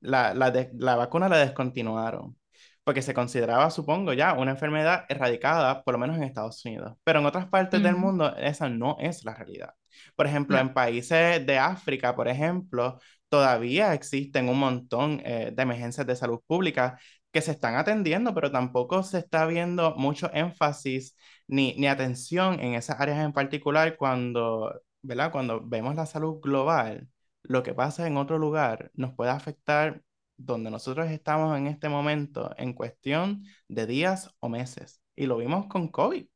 la, 0.00 0.34
la, 0.34 0.50
de- 0.50 0.70
la 0.74 0.96
vacuna 0.96 1.28
la 1.28 1.38
descontinuaron, 1.38 2.38
porque 2.84 3.02
se 3.02 3.14
consideraba, 3.14 3.70
supongo, 3.70 4.12
ya 4.12 4.34
una 4.34 4.52
enfermedad 4.52 5.04
erradicada, 5.08 5.82
por 5.84 5.94
lo 5.94 5.98
menos 5.98 6.16
en 6.16 6.24
Estados 6.24 6.64
Unidos. 6.64 6.96
Pero 7.04 7.20
en 7.20 7.26
otras 7.26 7.46
partes 7.48 7.82
del 7.82 7.96
mundo 7.96 8.34
esa 8.36 8.68
no 8.68 8.96
es 9.00 9.24
la 9.24 9.34
realidad. 9.34 9.74
Por 10.16 10.26
ejemplo, 10.26 10.56
No. 10.56 10.62
en 10.62 10.74
países 10.74 11.44
de 11.46 11.58
África, 11.58 12.14
por 12.14 12.28
ejemplo, 12.28 12.98
todavía 13.28 13.94
existen 13.94 14.48
un 14.48 14.58
montón 14.58 15.20
eh, 15.24 15.52
de 15.54 15.62
emergencias 15.62 16.06
de 16.06 16.16
salud 16.16 16.40
pública 16.46 16.98
que 17.32 17.40
se 17.40 17.52
están 17.52 17.76
atendiendo, 17.76 18.34
pero 18.34 18.50
tampoco 18.50 19.02
se 19.02 19.18
está 19.18 19.46
viendo 19.46 19.94
mucho 19.96 20.30
énfasis 20.34 21.16
ni, 21.46 21.74
ni 21.76 21.86
atención 21.86 22.60
en 22.60 22.74
esas 22.74 23.00
áreas 23.00 23.24
en 23.24 23.32
particular 23.32 23.96
cuando, 23.96 24.82
¿verdad? 25.02 25.32
Cuando 25.32 25.60
vemos 25.66 25.94
la 25.94 26.06
salud 26.06 26.40
global 26.40 27.08
lo 27.42 27.62
que 27.62 27.74
pasa 27.74 28.06
en 28.06 28.16
otro 28.16 28.38
lugar 28.38 28.90
nos 28.94 29.14
puede 29.14 29.30
afectar 29.30 30.02
donde 30.36 30.70
nosotros 30.70 31.10
estamos 31.10 31.56
en 31.58 31.66
este 31.66 31.88
momento 31.88 32.54
en 32.58 32.72
cuestión 32.72 33.44
de 33.68 33.86
días 33.86 34.34
o 34.40 34.48
meses. 34.48 35.00
Y 35.16 35.26
lo 35.26 35.36
vimos 35.36 35.66
con 35.66 35.88
COVID. 35.88 36.26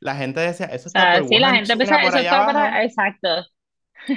La 0.00 0.16
gente 0.16 0.40
decía, 0.40 0.66
eso 0.66 0.88
O 0.88 0.88
está 0.88 0.98
sea, 0.98 1.10
por 1.10 1.24
sí, 1.28 1.38
la 1.38 1.52
gente 1.54 1.76
por 1.76 2.04
eso 2.04 2.18
está 2.18 2.36
abajo. 2.36 2.46
para, 2.46 2.84
exacto. 2.84 3.28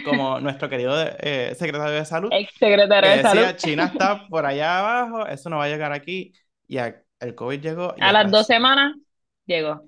como 0.01 0.39
nuestro 0.41 0.69
querido 0.69 0.95
eh, 1.19 1.55
secretario 1.57 1.93
de 1.95 2.05
salud, 2.05 2.35
Ex 2.37 2.53
que 2.99 3.09
secretario 3.11 3.11
de 3.11 3.19
salud. 3.19 3.47
decía, 3.47 3.55
China 3.55 3.85
está 3.85 4.27
por 4.29 4.45
allá 4.45 4.79
abajo, 4.79 5.27
eso 5.27 5.49
no 5.49 5.57
va 5.57 5.65
a 5.65 5.69
llegar 5.69 5.91
aquí. 5.93 6.33
Y 6.67 6.77
a- 6.77 7.03
el 7.19 7.35
COVID 7.35 7.59
llegó 7.61 7.93
y 7.97 8.01
A 8.01 8.11
las 8.11 8.31
dos 8.31 8.47
semanas 8.47 8.95
llegó. 9.45 9.83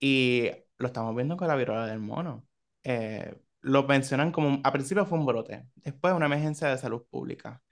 Y 0.00 0.50
lo 0.78 0.86
estamos 0.88 1.14
viendo 1.14 1.36
con 1.36 1.48
la 1.48 1.56
viruela 1.56 1.86
del 1.86 2.00
mono. 2.00 2.46
Eh, 2.84 3.34
lo 3.60 3.84
mencionan 3.84 4.32
como, 4.32 4.60
a 4.64 4.72
principio 4.72 5.06
fue 5.06 5.18
un 5.18 5.26
brote, 5.26 5.66
después 5.76 6.14
una 6.14 6.26
emergencia 6.26 6.68
de 6.68 6.78
salud 6.78 7.04
pública. 7.10 7.62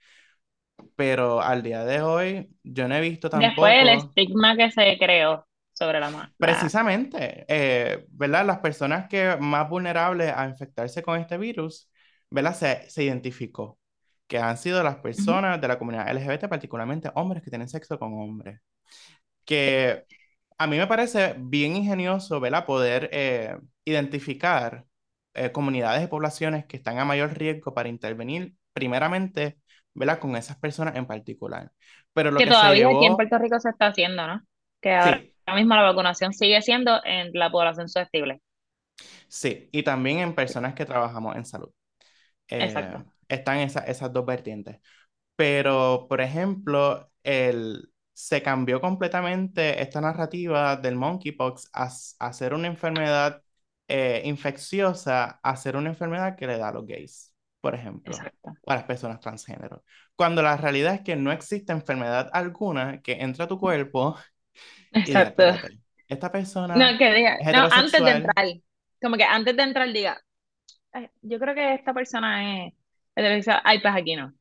Pero 0.95 1.41
al 1.41 1.63
día 1.63 1.83
de 1.85 2.01
hoy, 2.01 2.49
yo 2.63 2.87
no 2.87 2.95
he 2.95 3.01
visto 3.01 3.29
Después 3.33 3.73
el 3.81 3.89
tampoco, 3.89 3.89
estigma 3.89 4.55
que 4.55 4.71
se 4.71 4.97
creó 4.97 5.45
sobre 5.73 5.99
la 5.99 6.09
ma- 6.11 6.33
la- 6.39 6.73
precisamente, 6.77 7.45
eh, 7.47 8.05
¿verdad? 8.11 8.45
Las 8.45 8.59
personas 8.59 9.07
que 9.09 9.37
más 9.39 9.69
vulnerables 9.69 10.33
a 10.35 10.47
infectarse 10.47 11.03
con 11.03 11.19
este 11.19 11.37
virus, 11.37 11.89
¿verdad? 12.29 12.55
Se, 12.55 12.89
se 12.89 13.03
identificó 13.03 13.79
que 14.27 14.37
han 14.39 14.57
sido 14.57 14.81
las 14.83 14.97
personas 14.97 15.59
de 15.61 15.67
la 15.67 15.77
comunidad 15.77 16.09
LGBT, 16.09 16.47
particularmente 16.47 17.11
hombres 17.15 17.43
que 17.43 17.49
tienen 17.49 17.69
sexo 17.69 17.99
con 17.99 18.13
hombres. 18.13 18.59
Que 19.45 20.05
a 20.57 20.67
mí 20.67 20.77
me 20.77 20.87
parece 20.87 21.35
bien 21.39 21.75
ingenioso, 21.75 22.39
¿verdad? 22.39 22.65
Poder 22.65 23.09
eh, 23.13 23.57
identificar 23.85 24.85
eh, 25.33 25.51
comunidades 25.51 26.03
y 26.03 26.07
poblaciones 26.07 26.65
que 26.67 26.77
están 26.77 26.99
a 26.99 27.05
mayor 27.05 27.37
riesgo 27.37 27.73
para 27.73 27.89
intervenir, 27.89 28.55
primeramente, 28.73 29.59
¿verdad? 29.93 30.19
Con 30.19 30.35
esas 30.37 30.57
personas 30.59 30.95
en 30.97 31.07
particular. 31.07 31.71
Pero 32.13 32.31
lo 32.31 32.41
Que 32.41 32.45
que 32.45 32.53
se 32.53 32.67
todavía 32.67 32.89
aquí 32.89 33.05
en 33.05 33.15
llevó, 33.15 33.15
Puerto 33.15 33.37
Rico 33.37 33.59
se 33.59 33.69
está 33.69 33.87
haciendo, 33.87 34.25
¿no? 34.27 34.41
Que 34.81 34.93
ahora 34.95 35.23
sí, 35.23 35.30
mismo 35.55 35.75
la 35.75 35.83
vacunación 35.83 36.33
sigue 36.33 36.61
siendo 36.63 36.99
en 37.05 37.31
la 37.33 37.51
población 37.51 37.87
susceptible. 37.89 38.41
sí, 39.27 39.69
y 39.71 39.83
también 39.83 40.19
en 40.19 40.35
personas 40.35 40.73
que 40.73 40.85
trabajamos 40.85 41.35
en 41.35 41.45
salud. 41.45 41.69
Eh, 42.49 42.67
Exacto. 42.67 43.05
están 43.29 43.59
esa- 43.59 43.81
esas 43.81 44.13
dos 44.13 44.25
vertientes. 44.25 44.79
Pero, 45.35 46.07
por 46.09 46.21
ejemplo, 46.21 47.11
el, 47.23 47.91
se 48.13 48.43
cambió 48.43 48.81
completamente 48.81 49.81
esta 49.81 50.01
narrativa 50.01 50.77
del 50.77 50.95
monkeypox 50.97 51.69
a, 51.73 51.89
a 52.19 52.33
ser 52.33 52.53
una 52.55 52.67
enfermedad 52.67 53.43
eh, 53.89 54.21
infecciosa, 54.25 55.39
a 55.43 55.57
ser 55.57 55.75
una 55.77 55.89
enfermedad 55.91 56.35
que 56.37 56.47
le 56.47 56.57
da 56.57 56.69
a 56.69 56.73
los 56.73 56.85
gays, 56.87 57.33
por 57.61 57.75
ejemplo, 57.75 58.21
Exacto. 58.21 58.53
o 58.61 58.71
a 58.71 58.75
las 58.75 58.83
personas 58.85 59.19
transgénero. 59.19 59.83
Cuando 60.15 60.41
la 60.43 60.57
realidad 60.57 60.95
es 60.95 61.01
que 61.01 61.15
no 61.15 61.31
existe 61.31 61.73
enfermedad 61.73 62.29
alguna 62.33 63.01
que 63.01 63.13
entre 63.21 63.43
a 63.45 63.47
tu 63.47 63.59
cuerpo 63.59 64.17
diga, 65.05 65.33
Exacto. 65.33 65.43
esta 66.07 66.31
persona 66.31 66.77
No, 66.77 66.97
que 66.97 67.11
diga, 67.13 67.37
no, 67.51 67.67
antes 67.71 68.03
de 68.03 68.11
entrar, 68.11 68.45
como 69.01 69.17
que 69.17 69.23
antes 69.23 69.55
de 69.55 69.63
entrar 69.63 69.91
diga, 69.91 70.21
"Ay, 70.93 71.09
yo 71.21 71.39
creo 71.39 71.55
que 71.55 71.75
esta 71.75 71.93
persona 71.93 72.67
es 72.67 72.73
heterosexual, 73.15 73.61
ay, 73.65 73.79
pues 73.81 73.95
aquí 73.95 74.15
no. 74.15 74.33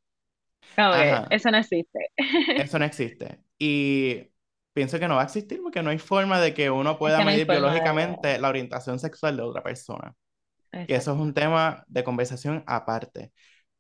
Como 0.77 0.95
que 0.95 1.27
eso 1.31 1.51
no 1.51 1.59
existe. 1.59 1.99
eso 2.57 2.79
no 2.79 2.85
existe. 2.85 3.41
Y 3.59 4.31
pienso 4.73 4.99
que 4.99 5.09
no 5.09 5.17
va 5.17 5.23
a 5.23 5.25
existir 5.25 5.61
porque 5.63 5.83
no 5.83 5.91
hay 5.91 5.99
forma 5.99 6.41
de 6.41 6.55
que 6.55 6.71
uno 6.71 6.99
Es 7.05 7.13
pueda 7.13 7.15
que 7.15 7.25
no 7.25 7.31
hay 7.33 7.39
medir 7.39 7.47
de... 7.47 7.47
biológicamente 7.49 8.39
la 8.39 8.49
orientación 8.49 8.99
sexual 8.99 9.37
de 9.37 9.43
otra 9.43 9.63
persona. 9.63 10.15
Y 10.87 10.95
eso 10.95 11.13
es 11.15 11.19
un 11.21 11.35
tema 11.35 11.85
de 11.89 12.05
conversación 12.05 12.65
aparte. 12.67 13.33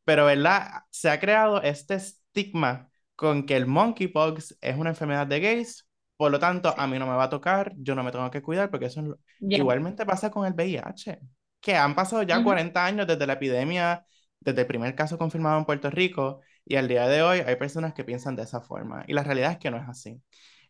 Pero, 0.04 0.26
¿verdad? 0.26 0.82
Se 0.90 1.10
ha 1.10 1.20
creado 1.20 1.62
este 1.62 1.96
estigma 1.96 2.90
con 3.16 3.46
que 3.46 3.56
el 3.56 3.66
monkeypox 3.66 4.58
es 4.62 4.76
una 4.78 4.90
enfermedad 4.90 5.28
de 5.28 5.40
gays, 5.40 5.88
por 6.20 6.30
lo 6.30 6.38
tanto, 6.38 6.74
a 6.76 6.86
mí 6.86 6.98
no 6.98 7.06
me 7.06 7.14
va 7.14 7.24
a 7.24 7.30
tocar, 7.30 7.72
yo 7.78 7.94
no 7.94 8.02
me 8.04 8.12
tengo 8.12 8.30
que 8.30 8.42
cuidar, 8.42 8.70
porque 8.70 8.86
eso 8.86 9.00
es 9.00 9.06
lo- 9.06 9.18
Ya. 9.40 9.56
igualmente 9.56 10.04
pasa 10.04 10.30
con 10.30 10.46
el 10.46 10.52
VIH, 10.52 11.18
que 11.60 11.74
han 11.76 11.94
pasado 11.94 12.22
ya 12.22 12.36
Ujú. 12.36 12.44
40 12.44 12.84
años 12.84 13.06
desde 13.06 13.26
la 13.26 13.32
epidemia, 13.34 14.04
desde 14.38 14.60
el 14.62 14.66
primer 14.66 14.94
caso 14.94 15.16
confirmado 15.16 15.58
en 15.58 15.64
Puerto 15.64 15.88
Rico, 15.90 16.42
y 16.66 16.76
al 16.76 16.88
día 16.88 17.08
de 17.08 17.22
hoy 17.22 17.38
hay 17.40 17.56
personas 17.56 17.94
que 17.94 18.04
piensan 18.04 18.36
de 18.36 18.42
esa 18.42 18.60
forma, 18.60 19.02
y 19.06 19.14
la 19.14 19.22
realidad 19.22 19.52
es 19.52 19.58
que 19.58 19.70
no 19.70 19.78
es 19.78 19.88
así. 19.88 20.20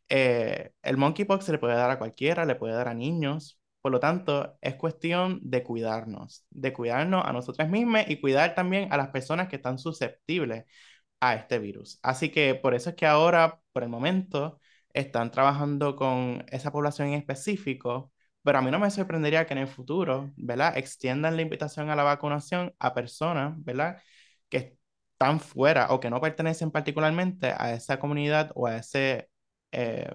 Eh, 0.09 0.73
el 0.83 0.97
monkeypox 0.97 1.45
se 1.45 1.53
le 1.53 1.59
puede 1.59 1.75
dar 1.75 1.91
a 1.91 1.99
cualquiera, 1.99 2.45
le 2.45 2.55
puede 2.57 2.75
dar 2.75 2.89
a 2.89 2.95
niños, 2.95 3.61
por 3.81 3.91
lo 3.93 3.99
tanto, 4.01 4.57
es 4.61 4.77
cuestión 4.77 5.41
de 5.43 5.65
cuidarnos, 5.65 6.47
de 6.51 6.73
cuidarnos 6.73 7.25
a 7.27 7.33
nosotros 7.33 7.69
mismos 7.69 8.03
y 8.09 8.21
cuidar 8.21 8.55
también 8.55 8.93
a 8.93 8.97
las 8.97 9.09
personas 9.09 9.49
que 9.49 9.57
están 9.57 9.79
susceptibles 9.79 10.65
a 11.21 11.35
este 11.35 11.59
virus. 11.59 11.99
Así 12.03 12.31
que 12.31 12.55
por 12.55 12.75
eso 12.75 12.91
es 12.91 12.97
que 12.97 13.07
ahora, 13.07 13.61
por 13.73 13.83
el 13.83 13.89
momento, 13.89 14.61
están 14.94 15.31
trabajando 15.31 15.96
con 15.96 16.44
esa 16.50 16.70
población 16.72 17.09
en 17.09 17.14
específico, 17.14 18.12
pero 18.42 18.59
a 18.59 18.62
mí 18.62 18.70
no 18.70 18.79
me 18.79 18.90
sorprendería 18.90 19.46
que 19.46 19.55
en 19.55 19.59
el 19.61 19.68
futuro, 19.68 20.33
¿verdad? 20.37 20.76
Extiendan 20.79 21.37
la 21.37 21.42
invitación 21.42 21.90
a 21.90 21.96
la 21.96 22.03
vacunación 22.05 22.74
a 22.79 22.94
personas, 22.94 23.55
¿verdad? 23.64 24.03
Que 24.48 24.76
están 25.12 25.40
fuera 25.40 25.88
o 25.92 26.00
que 26.00 26.11
no 26.11 26.20
pertenecen 26.20 26.70
particularmente 26.70 27.55
a 27.57 27.72
esa 27.74 27.98
comunidad 27.98 28.50
o 28.55 28.66
a 28.66 28.76
ese... 28.76 29.29
eh, 29.72 30.11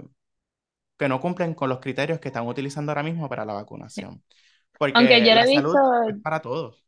que 0.97 1.09
no 1.09 1.19
cumplen 1.21 1.53
con 1.53 1.69
los 1.69 1.79
criterios 1.79 2.19
que 2.19 2.29
están 2.29 2.47
utilizando 2.47 2.91
ahora 2.91 3.03
mismo 3.03 3.29
para 3.29 3.45
la 3.45 3.53
vacunación. 3.53 4.23
Aunque 4.93 5.21
Porque 5.21 5.25
yo 5.25 5.35
lo 5.35 5.41
la 5.41 5.45
he 5.45 5.47
visto, 5.47 5.77
salud 5.85 5.89
es 6.09 6.15
para 6.21 6.41
todos. 6.41 6.85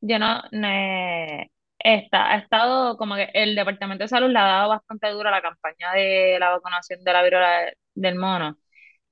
yo 0.00 0.18
no, 0.18 0.42
no 0.52 0.68
he- 0.68 1.50
está, 1.82 2.32
ha 2.32 2.38
estado 2.38 2.96
como 2.96 3.14
que 3.16 3.30
el 3.34 3.54
Departamento 3.56 4.04
de 4.04 4.08
Salud 4.08 4.30
le 4.30 4.38
ha 4.38 4.44
dado 4.44 4.68
bastante 4.70 5.08
duro 5.10 5.28
a 5.28 5.32
la 5.32 5.42
campaña 5.42 5.92
de 5.94 6.38
la 6.40 6.50
vacunación 6.50 7.02
de 7.04 7.12
la 7.12 7.22
viruela 7.22 7.72
del 7.94 8.16
mono. 8.16 8.58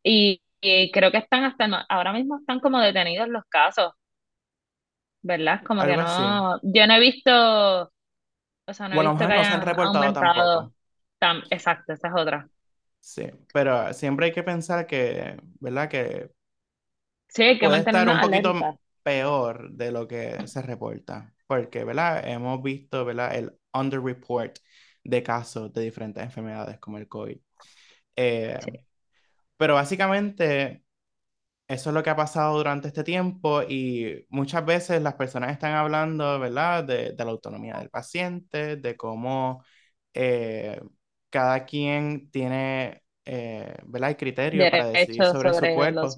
Y, 0.02 0.42
y 0.60 0.90
creo 0.92 1.12
que 1.12 1.18
están 1.18 1.44
hasta, 1.44 1.66
ahora 1.88 2.12
mismo 2.12 2.38
están 2.38 2.60
como 2.60 2.80
detenidos 2.80 3.28
los 3.28 3.44
casos, 3.48 3.92
¿verdad? 5.22 5.62
Como 5.66 5.84
que 5.84 5.96
así. 6.00 6.22
no, 6.36 6.58
yo 6.62 6.86
no 6.86 6.94
he 6.94 7.00
visto, 7.00 7.30
o 8.66 8.74
sea, 8.74 8.88
no 8.88 8.96
he 8.96 8.98
Bueno, 8.98 9.14
lo 9.14 9.18
visto 9.18 9.26
que 9.26 9.34
no 9.34 9.44
se 9.44 9.54
han 9.54 9.62
reportado 9.62 10.12
aumentado. 10.12 10.12
tampoco. 10.12 10.72
Tan, 11.18 11.42
exacto, 11.50 11.92
esa 11.92 12.08
es 12.08 12.14
otra. 12.16 12.48
Sí, 13.00 13.24
pero 13.52 13.92
siempre 13.94 14.26
hay 14.26 14.32
que 14.32 14.42
pensar 14.42 14.86
que, 14.86 15.36
¿verdad? 15.60 15.88
Que 15.88 16.30
Sí, 17.28 17.42
hay 17.42 17.58
que 17.58 17.66
puede 17.66 17.80
estar 17.80 18.08
un 18.08 18.20
poquito 18.20 18.54
alerta. 18.54 18.76
Peor 19.02 19.72
de 19.72 19.92
lo 19.92 20.06
que 20.08 20.46
se 20.46 20.62
reporta, 20.62 21.34
porque, 21.46 21.84
¿verdad? 21.84 22.26
Hemos 22.28 22.62
visto, 22.62 23.04
¿verdad? 23.04 23.34
El 23.36 23.52
underreport 23.74 24.58
de 25.04 25.22
casos 25.22 25.72
de 25.72 25.82
diferentes 25.82 26.22
enfermedades 26.22 26.78
como 26.80 26.98
el 26.98 27.08
COVID. 27.08 27.38
Eh, 28.16 28.58
Sí, 28.60 28.70
pero 29.56 29.74
básicamente 29.74 30.84
eso 31.68 31.90
es 31.90 31.94
lo 31.94 32.02
que 32.02 32.10
ha 32.10 32.16
pasado 32.16 32.56
durante 32.58 32.88
este 32.88 33.04
tiempo 33.04 33.62
y 33.62 34.26
muchas 34.30 34.64
veces 34.66 35.02
las 35.02 35.14
personas 35.14 35.52
están 35.52 35.74
hablando, 35.74 36.38
¿verdad? 36.40 36.84
De, 36.84 37.12
de 37.12 37.24
la 37.24 37.30
autonomía 37.32 37.78
del 37.78 37.90
paciente, 37.90 38.76
de 38.76 38.96
cómo 38.96 39.64
eh, 40.14 40.80
cada 41.30 41.64
quien 41.66 42.30
tiene, 42.30 43.02
eh, 43.32 43.76
¿verdad? 43.84 44.10
El 44.10 44.16
criterio 44.16 44.68
para 44.68 44.88
decidir 44.88 45.06
derecho 45.06 45.32
sobre 45.32 45.50
su 45.50 45.54
sobre 45.54 45.70
lo 45.70 45.76
cuerpo. 45.76 46.14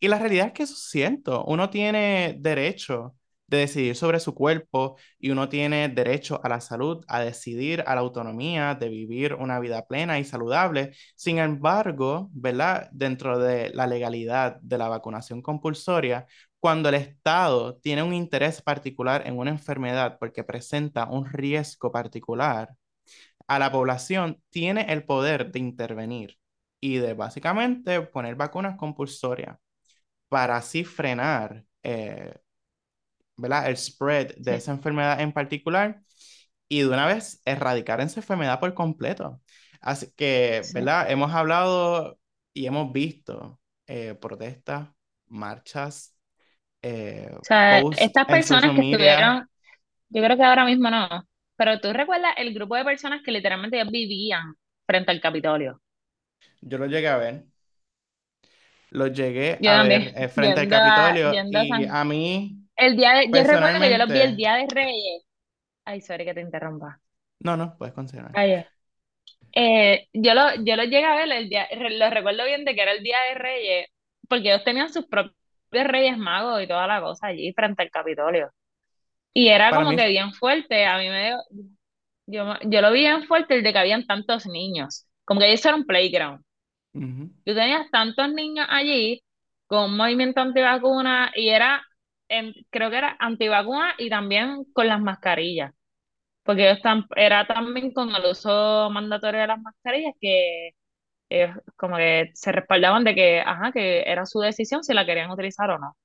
Y 0.00 0.08
la 0.08 0.18
realidad 0.18 0.46
es 0.46 0.52
que 0.54 0.62
eso 0.62 0.72
es 0.72 0.88
cierto. 0.88 1.44
Uno 1.44 1.68
tiene 1.68 2.34
derecho 2.38 3.14
de 3.46 3.58
decidir 3.58 3.94
sobre 3.94 4.20
su 4.20 4.34
cuerpo 4.34 4.96
y 5.18 5.30
uno 5.30 5.50
tiene 5.50 5.90
derecho 5.90 6.40
a 6.42 6.48
la 6.48 6.62
salud, 6.62 7.04
a 7.08 7.20
decidir, 7.20 7.84
a 7.86 7.94
la 7.94 8.00
autonomía 8.00 8.74
de 8.74 8.88
vivir 8.88 9.34
una 9.34 9.60
vida 9.60 9.86
plena 9.86 10.18
y 10.18 10.24
saludable. 10.24 10.92
Sin 11.14 11.38
embargo, 11.38 12.30
¿verdad? 12.32 12.88
Dentro 12.90 13.38
de 13.38 13.68
la 13.74 13.86
legalidad 13.86 14.58
de 14.62 14.78
la 14.78 14.88
vacunación 14.88 15.42
compulsoria, 15.42 16.26
cuando 16.58 16.88
el 16.88 16.94
Estado 16.94 17.76
tiene 17.76 18.02
un 18.02 18.14
interés 18.14 18.62
particular 18.62 19.24
en 19.26 19.36
una 19.36 19.50
enfermedad 19.50 20.16
porque 20.18 20.42
presenta 20.42 21.04
un 21.10 21.26
riesgo 21.26 21.92
particular, 21.92 22.70
a 23.46 23.58
la 23.58 23.70
población 23.70 24.42
tiene 24.48 24.86
el 24.92 25.04
poder 25.04 25.52
de 25.52 25.58
intervenir 25.58 26.38
y 26.86 26.98
de 26.98 27.14
básicamente 27.14 28.00
poner 28.02 28.36
vacunas 28.36 28.76
compulsorias 28.76 29.58
para 30.28 30.56
así 30.58 30.84
frenar 30.84 31.64
eh, 31.84 32.34
¿verdad? 33.36 33.68
el 33.70 33.76
spread 33.76 34.34
de 34.36 34.54
Sí, 34.54 34.56
esa 34.56 34.72
enfermedad 34.72 35.20
en 35.20 35.32
particular 35.32 36.02
y 36.68 36.80
de 36.80 36.88
una 36.88 37.06
vez 37.06 37.40
erradicar 37.44 38.00
esa 38.00 38.20
enfermedad 38.20 38.60
por 38.60 38.74
completo. 38.74 39.42
Así 39.80 40.12
que, 40.16 40.68
sí. 40.70 40.72
¿verdad? 40.72 41.10
Hemos 41.10 41.32
hablado 41.34 42.18
y 42.52 42.66
hemos 42.66 42.92
visto 42.92 43.60
eh, 43.86 44.14
protestas, 44.20 44.88
marchas, 45.28 46.16
eh, 46.82 47.30
O 47.42 47.46
sea, 47.46 47.80
posts 47.82 47.96
estas 47.96 48.26
personas 48.28 48.72
que 48.74 48.80
media. 48.80 48.82
estuvieron, 48.82 49.48
yo 50.10 50.22
creo 50.24 50.36
que 50.38 50.44
ahora 50.44 50.64
mismo 50.64 50.90
no, 50.90 51.08
pero 51.56 51.80
tú 51.80 51.92
recuerdas 51.92 52.34
el 52.38 52.54
grupo 52.54 52.76
de 52.76 52.84
personas 52.84 53.22
que 53.24 53.32
literalmente 53.32 53.84
vivían 53.84 54.54
frente 54.86 55.10
al 55.12 55.20
Capitolio. 55.22 55.82
Yo 56.60 56.78
lo 56.78 56.86
llegué 56.86 57.08
a 57.08 57.16
ver. 57.16 57.46
Lo 58.90 59.06
llegué 59.08 59.60
Yo 59.60 59.70
a 59.70 59.74
también, 59.74 60.12
ver 60.12 60.12
eh, 60.16 60.28
frente 60.28 60.60
al 60.60 60.68
yendo 60.68 60.68
Capitolio 60.68 61.46
a 61.60 61.64
y 61.64 61.66
San... 61.66 61.82
a 61.84 62.04
mí 62.04 62.66
El 62.76 62.96
día 62.96 63.14
de, 63.14 63.30
yo 63.32 63.44
recuerdo 63.44 63.80
que 63.80 63.90
yo 63.90 63.98
los 63.98 64.10
vi 64.12 64.20
el 64.20 64.36
día 64.36 64.54
de 64.56 64.66
Reyes. 64.68 65.24
Ay, 65.84 66.00
sorry 66.02 66.24
que 66.26 66.34
te 66.34 66.42
interrumpa. 66.42 67.00
no, 67.40 67.56
no, 67.56 67.76
puedes 67.78 67.94
continuar. 67.94 68.32
Ay, 68.32 68.64
eh, 69.54 70.08
yo 70.12 70.34
lo, 70.34 70.54
yo 70.64 70.76
lo 70.76 70.84
llegué 70.84 71.04
a 71.04 71.16
ver 71.16 71.32
el 71.32 71.48
día, 71.48 71.68
lo 71.72 72.10
recuerdo 72.10 72.44
bien 72.44 72.64
de 72.64 72.74
que 72.74 72.82
era 72.82 72.92
el 72.92 73.02
día 73.02 73.18
de 73.30 73.34
Reyes, 73.34 73.88
porque 74.28 74.48
ellos 74.52 74.64
tenían 74.64 74.92
sus 74.92 75.06
propios 75.06 75.34
Reyes 75.72 76.18
Magos 76.18 76.62
y 76.62 76.68
toda 76.68 76.86
la 76.86 77.00
cosa 77.00 77.28
allí 77.28 77.52
frente 77.54 77.82
al 77.82 77.90
Capitolio. 77.90 78.50
Y 79.34 79.48
era 79.48 79.72
Para 79.72 79.84
como 79.84 79.94
mí, 79.94 79.96
que 79.96 80.08
bien 80.08 80.32
fuerte, 80.34 80.86
a 80.86 80.98
mí 80.98 81.08
me 81.10 81.26
dio, 81.26 81.38
yo, 82.26 82.54
yo 82.70 82.80
lo 82.82 82.92
vi 82.92 83.00
bien 83.00 83.24
fuerte 83.26 83.56
el 83.56 83.62
de 83.64 83.72
que 83.72 83.78
habían 83.78 84.06
tantos 84.06 84.46
niños, 84.46 85.06
como 85.26 85.40
que 85.40 85.52
eso 85.54 85.68
era 85.70 85.76
un 85.78 85.86
playground. 85.86 86.42
ujú. 86.94 87.30
Tú 87.44 87.54
tenías 87.54 87.90
tantos 87.90 88.28
niños 88.32 88.66
allí 88.68 89.22
con 89.66 89.90
un 89.92 89.96
movimiento 89.96 90.40
antivacuna 90.40 91.32
y 91.34 91.48
era, 91.50 91.82
en- 92.28 92.52
creo 92.70 92.90
que 92.90 92.98
era 92.98 93.16
antivacuna 93.20 93.94
y 93.98 94.10
también 94.10 94.64
con 94.72 94.88
las 94.88 95.00
mascarillas, 95.00 95.72
porque 96.44 96.70
ellos 96.70 96.82
tam- 96.82 97.06
era 97.16 97.46
también 97.46 97.92
con 97.92 98.14
el 98.14 98.26
uso 98.26 98.90
mandatorio 98.90 99.40
de 99.42 99.48
las 99.48 99.60
mascarillas 99.62 100.14
que 100.20 100.70
ellos 101.30 101.56
como 101.76 101.96
que 101.98 102.30
se 102.34 102.52
respaldaban 102.52 103.04
de 103.04 103.14
que, 103.14 103.40
ajá, 103.40 103.72
que 103.72 104.02
era 104.06 104.26
su 104.26 104.40
decisión 104.40 104.84
si 104.84 104.94
la 104.94 105.06
querían 105.06 105.30
utilizar 105.32 105.70
o 105.70 105.78
no. 105.78 105.96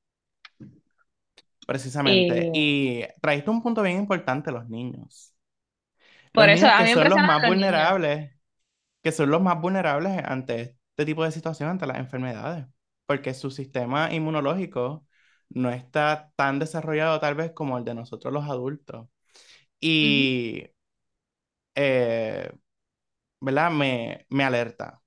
precisamente. 1.66 2.50
Y 2.54 2.54
Y 2.54 3.04
trajiste 3.22 3.50
un 3.52 3.62
punto 3.64 3.82
bien 3.84 3.98
importante, 3.98 4.52
los 4.52 4.68
niños. 4.70 5.34
Los 6.34 6.50
por 6.50 6.50
eso 6.50 6.68
niños 6.68 6.74
a 6.74 6.84
que 6.84 6.86
mí 6.86 6.96
me 6.96 6.96
son 6.96 7.10
los 7.10 7.22
más 7.22 7.42
los 7.42 7.56
niños. 7.56 7.90
Que 9.04 9.12
son 9.12 9.30
los 9.32 9.42
más 9.42 9.60
vulnerables 9.62 10.24
ante 10.26 10.62
este 10.92 11.06
tipo 11.06 11.24
de 11.24 11.32
situación, 11.32 11.70
ante 11.70 11.88
las 11.88 11.98
enfermedades, 12.00 12.68
porque 13.06 13.34
su 13.34 13.52
sistema 13.52 14.14
inmunológico 14.14 15.06
no 15.50 15.70
está 15.72 16.32
tan 16.36 16.60
desarrollado 16.60 17.20
tal 17.20 17.36
vez 17.36 17.52
como 17.54 17.78
el 17.78 17.86
de 17.86 17.96
nosotros 17.96 18.34
los 18.34 18.46
adultos. 18.50 19.08
Y, 19.82 20.66
eh, 21.76 22.52
¿verdad? 23.42 23.72
Me, 23.72 24.26
me 24.30 24.44
alerta. 24.44 25.02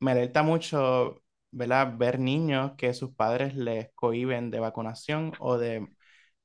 Me 0.00 0.12
alerta 0.12 0.42
mucho, 0.42 1.22
¿verdad? 1.52 1.94
Ver 1.98 2.18
niños 2.20 2.72
que 2.78 2.94
sus 2.94 3.14
padres 3.14 3.56
les 3.56 3.90
cohíben 3.94 4.50
de 4.52 4.60
vacunación 4.60 5.34
o 5.40 5.58
de 5.58 5.88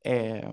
eh, 0.04 0.50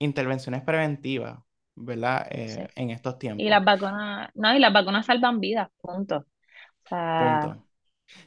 intervenciones 0.00 0.62
preventivas, 0.64 1.40
¿verdad? 1.80 2.26
sí. 2.44 2.60
Eh, 2.60 2.68
en 2.76 2.90
estos 2.90 3.18
Y 3.36 3.48
tiempos. 3.48 3.48
las 3.48 3.64
vacunas, 3.64 4.30
no, 4.34 4.54
y 4.54 4.58
las 4.58 4.72
vacunas 4.72 5.06
salvan 5.06 5.40
vidas, 5.40 5.68
punto. 5.80 6.18
O 6.18 6.88
sea, 6.88 7.50
Punto. 7.50 7.64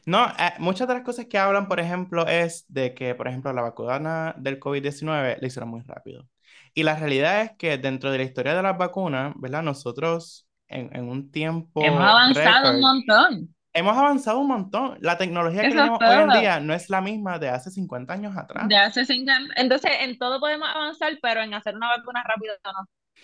No, 0.06 0.26
eh, 0.38 0.54
muchas 0.58 0.88
de 0.88 0.94
las 0.94 1.04
cosas 1.04 1.26
que 1.26 1.38
hablan, 1.38 1.68
por 1.68 1.80
ejemplo, 1.80 2.26
es 2.28 2.64
de 2.68 2.94
que, 2.94 3.14
por 3.14 3.28
ejemplo, 3.28 3.52
la 3.52 3.62
vacuna 3.62 4.34
del 4.38 4.60
COVID-19 4.60 5.38
la 5.40 5.46
hicieron 5.46 5.70
muy 5.70 5.82
rápido. 5.82 6.28
Y 6.74 6.84
la 6.84 6.96
realidad 6.96 7.42
es 7.42 7.52
que 7.58 7.78
dentro 7.78 8.10
de 8.12 8.18
la 8.18 8.24
historia 8.24 8.54
de 8.54 8.62
las 8.62 8.78
vacunas, 8.78 9.34
¿verdad? 9.38 9.62
Nosotros 9.62 10.48
en, 10.68 10.94
en 10.96 11.08
un 11.08 11.30
hemos 11.78 12.00
tiempo 12.00 12.02
avanzado 12.02 12.70
un 12.72 12.80
récord 12.80 12.80
montón. 12.80 13.54
hemos 13.74 13.96
avanzado 13.96 14.40
un 14.40 14.48
montón. 14.48 14.98
La 15.00 15.18
tecnología 15.18 15.66
que 15.66 15.74
Eso 15.74 15.84
es 15.84 15.90
tenemos 15.90 16.02
hoy 16.04 16.20
en 16.20 16.32
día 16.32 16.60
no 16.60 16.74
es 16.74 16.90
la 16.90 17.00
misma 17.02 17.38
de 17.38 17.50
hace 17.50 17.70
50 17.70 18.14
años 18.14 18.36
atrás. 18.36 18.70
De 18.70 18.76
hace 18.76 19.04
cinco 19.04 19.30
años. 19.32 19.50
Entonces, 19.56 19.90
en 20.00 20.18
todo 20.18 20.40
podemos 20.40 20.68
avanzar, 20.68 21.18
pero 21.22 21.42
en 21.42 21.54
hacer 21.54 21.74
una 21.76 21.88
vacuna 21.96 22.22
rápido 22.24 22.54
no, 22.64 22.72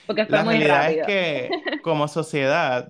porque 0.06 0.26
fue 0.26 0.38
La 0.38 0.42
muy 0.42 0.58
realidad 0.58 0.90
es 0.90 0.98
rápido. 0.98 1.06
que 1.06 1.50
como 1.82 2.08
sociedad, 2.08 2.88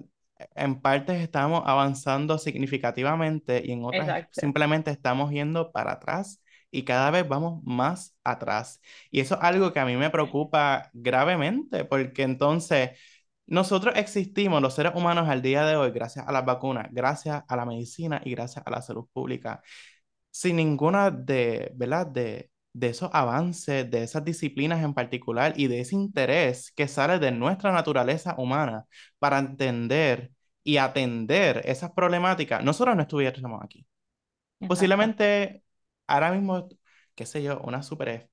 en 0.55 0.81
partes 0.81 1.21
estamos 1.21 1.62
avanzando 1.66 2.38
significativamente 2.38 3.62
y 3.64 3.73
en 3.73 3.85
otras 3.85 4.09
Exacto. 4.09 4.40
simplemente 4.40 4.90
estamos 4.90 5.31
yendo 5.31 5.73
para 5.73 5.92
atrás 5.92 6.42
y 6.71 6.85
cada 6.85 7.11
vez 7.11 7.27
vamos 7.29 7.62
más 7.64 8.16
atrás. 8.25 8.81
Y 9.11 9.21
eso 9.21 9.35
es 9.37 9.40
algo 9.42 9.73
que 9.73 9.81
a 9.81 9.87
mí 9.87 9.97
me 9.97 10.11
preocupa 10.11 10.90
gravemente 10.92 11.85
porque 11.85 12.23
entonces 12.23 12.90
nosotros 13.47 13.94
existimos, 13.97 14.61
los 14.61 14.75
seres 14.75 14.92
humanos 14.94 15.29
al 15.29 15.40
día 15.42 15.64
de 15.64 15.77
hoy, 15.77 15.90
gracias 15.90 16.27
a 16.29 16.33
las 16.33 16.44
vacunas, 16.44 16.88
gracias 16.92 17.42
a 17.49 17.57
la 17.57 17.64
medicina 17.64 18.21
y 18.25 18.31
gracias 18.33 18.66
a 18.66 18.71
la 18.71 18.83
salud 18.83 19.07
pública 19.12 19.62
sin 20.31 20.57
ninguna 20.57 21.11
de, 21.11 21.73
¿verdad? 21.75 22.07
De, 22.07 22.51
de 22.78 22.88
esos 22.88 23.10
avances, 23.12 23.90
de 23.90 24.02
esas 24.02 24.24
disciplinas 24.24 24.82
en 24.84 24.94
particular 24.94 25.54
y 25.56 25.66
de 25.68 25.80
ese 25.80 25.94
interés 25.96 26.72
que 26.72 26.88
sale 26.88 27.18
de 27.18 27.32
nuestra 27.32 27.72
naturaleza 27.72 28.34
humana 28.38 28.84
para 29.18 29.38
entender 29.38 30.32
y 30.64 30.76
atender 30.78 31.62
esas 31.64 31.92
problemáticas, 31.92 32.62
nosotros 32.64 32.96
no 32.96 33.02
estuviéramos 33.02 33.62
aquí. 33.64 33.86
Exacto. 34.60 35.04
Posiblemente 35.06 35.62
ahora 36.06 36.32
mismo, 36.32 36.68
qué 37.14 37.26
sé 37.26 37.42
yo, 37.42 37.60
una 37.60 37.82
super 37.82 38.30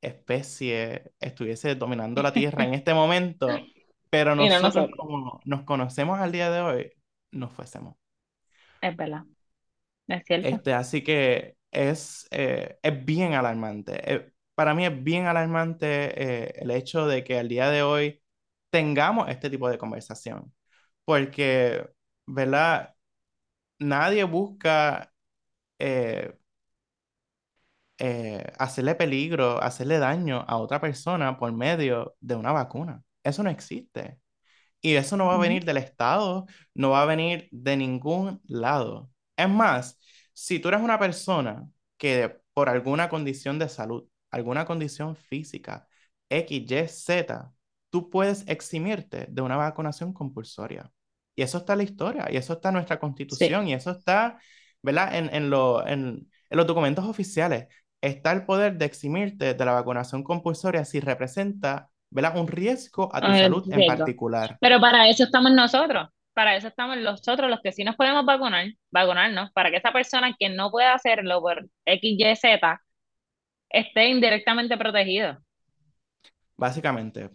especie 0.00 1.12
estuviese 1.20 1.74
dominando 1.74 2.22
la 2.22 2.32
Tierra 2.32 2.64
en 2.64 2.74
este 2.74 2.94
momento, 2.94 3.68
pero 4.10 4.34
Y 4.36 4.48
no 4.48 4.60
nosotros 4.60 4.60
nosotros. 4.60 4.96
como 4.96 5.40
nos 5.44 5.62
conocemos 5.64 6.18
al 6.20 6.32
día 6.32 6.50
de 6.50 6.60
hoy, 6.60 6.92
no 7.32 7.48
fuésemos. 7.50 7.96
Es 8.80 8.96
verdad. 8.96 9.24
Es 10.08 10.24
cierto. 10.26 10.62
Este, 10.62 10.72
así 10.74 11.02
que 11.02 11.55
es, 11.76 12.26
eh, 12.30 12.78
es 12.82 13.04
bien 13.04 13.34
alarmante. 13.34 14.14
Eh, 14.14 14.32
para 14.54 14.74
mí 14.74 14.86
es 14.86 15.02
bien 15.04 15.26
alarmante 15.26 16.46
eh, 16.46 16.52
el 16.56 16.70
hecho 16.70 17.06
de 17.06 17.24
que 17.24 17.38
al 17.38 17.48
día 17.48 17.70
de 17.70 17.82
hoy 17.82 18.22
tengamos 18.70 19.28
este 19.28 19.50
tipo 19.50 19.68
de 19.68 19.78
conversación. 19.78 20.52
Porque, 21.04 21.88
¿verdad? 22.26 22.94
Nadie 23.80 24.24
busca 24.24 25.12
hacerle 28.58 28.94
peligro, 28.94 29.62
hacerle 29.62 29.98
daño 29.98 30.44
a 30.46 30.56
otra 30.58 30.80
persona 30.80 31.38
por 31.38 31.52
medio 31.52 32.16
de 32.20 32.34
una 32.34 32.52
vacuna. 32.52 33.02
Eso 33.22 33.42
no 33.42 33.50
existe. 33.50 34.18
Y 34.80 34.94
eso 34.96 35.16
no 35.16 35.26
va 35.26 35.34
a 35.36 35.38
venir 35.38 35.64
del 35.64 35.78
Estado, 35.78 36.46
no 36.74 36.90
va 36.90 37.02
a 37.02 37.06
venir 37.06 37.48
de 37.52 37.76
ningún 37.76 38.40
lado. 38.46 39.10
Es 39.36 39.48
más, 39.50 40.00
si 40.36 40.58
tú 40.60 40.68
eres 40.68 40.80
una 40.82 40.98
persona 40.98 41.68
que 41.96 42.40
por 42.54 42.68
alguna 42.68 43.08
condición 43.08 43.58
de 43.58 43.68
salud, 43.68 44.06
alguna 44.30 44.64
condición 44.66 45.16
física, 45.16 45.88
X, 46.28 46.70
Y, 46.70 46.88
Z, 46.88 47.52
tú 47.90 48.10
puedes 48.10 48.46
eximirte 48.48 49.26
de 49.30 49.42
una 49.42 49.56
vacunación 49.56 50.12
compulsoria. 50.12 50.92
Y 51.34 51.42
eso 51.42 51.58
está 51.58 51.74
en 51.74 51.78
la 51.78 51.84
historia, 51.84 52.28
y 52.30 52.36
eso 52.36 52.54
está 52.54 52.68
en 52.70 52.74
nuestra 52.74 52.98
Sí. 53.28 53.48
constitución, 53.48 53.68
y 53.68 53.74
eso 53.74 53.90
está, 53.92 54.38
¿verdad? 54.82 55.14
En, 55.16 55.34
en, 55.34 55.50
lo- 55.50 55.86
en, 55.86 56.30
en 56.50 56.56
los 56.56 56.66
documentos 56.66 57.04
oficiales. 57.06 57.68
Está 58.00 58.32
el 58.32 58.44
poder 58.46 58.76
de 58.78 58.84
eximirte 58.86 59.54
de 59.54 59.64
la 59.64 59.72
vacunación 59.72 60.22
compulsoria 60.22 60.84
si 60.84 61.00
representa 61.00 61.90
¿verdad? 62.10 62.38
Un 62.38 62.46
riesgo 62.48 63.10
a 63.14 63.24
tu 63.24 63.34
Eh, 63.34 63.34
salud 63.34 63.66
en 63.72 63.84
particular. 63.84 64.60
Pero 64.60 64.80
para 64.80 65.08
eso 65.08 65.24
estamos 65.24 65.52
nosotros. 65.52 66.08
Para 66.36 66.56
eso 66.56 66.68
estamos 66.68 66.98
nosotros 66.98 67.50
los 67.50 67.60
que 67.62 67.72
sí 67.72 67.84
nos 67.84 67.96
podemos 67.96 68.26
vacunar, 68.26 68.68
vacunarnos, 68.92 69.52
para 69.54 69.70
que 69.72 69.78
esa 69.78 69.92
persona 69.92 70.36
que 70.38 70.50
no 70.50 70.70
pueda 70.72 70.94
hacerlo 70.94 71.42
por 71.42 71.68
X, 71.86 72.16
Y, 72.20 72.36
Z 72.36 72.82
esté 73.70 74.08
indirectamente 74.10 74.76
protegido. 74.78 75.38
básicamente. 76.56 77.30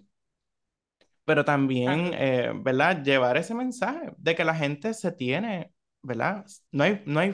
Pero 1.26 1.46
también, 1.46 2.12
También. 2.12 2.16
eh, 2.16 2.52
¿verdad? 2.56 3.04
Llevar 3.04 3.38
ese 3.38 3.54
mensaje 3.54 4.12
de 4.18 4.36
que 4.36 4.44
la 4.46 4.56
gente 4.56 4.94
se 4.94 5.12
tiene, 5.12 5.72
¿verdad? 6.02 6.46
No 6.72 6.84
hay, 6.84 7.02
no 7.06 7.20
hay, 7.20 7.34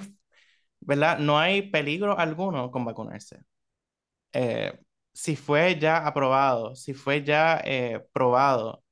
¿verdad? 0.82 1.19
No 1.19 1.39
hay 1.39 1.63
peligro 1.71 2.17
alguno 2.19 2.71
con 2.71 2.86
vacunarse. 2.86 3.39
Eh, 4.34 4.73
si 5.13 5.36
fue 5.36 5.80
ya 5.80 6.06
aprobado, 6.08 6.75
si 6.75 6.93
fue 6.93 7.23
ya 7.23 7.62
eh, 7.65 8.06
probado, 8.13 8.84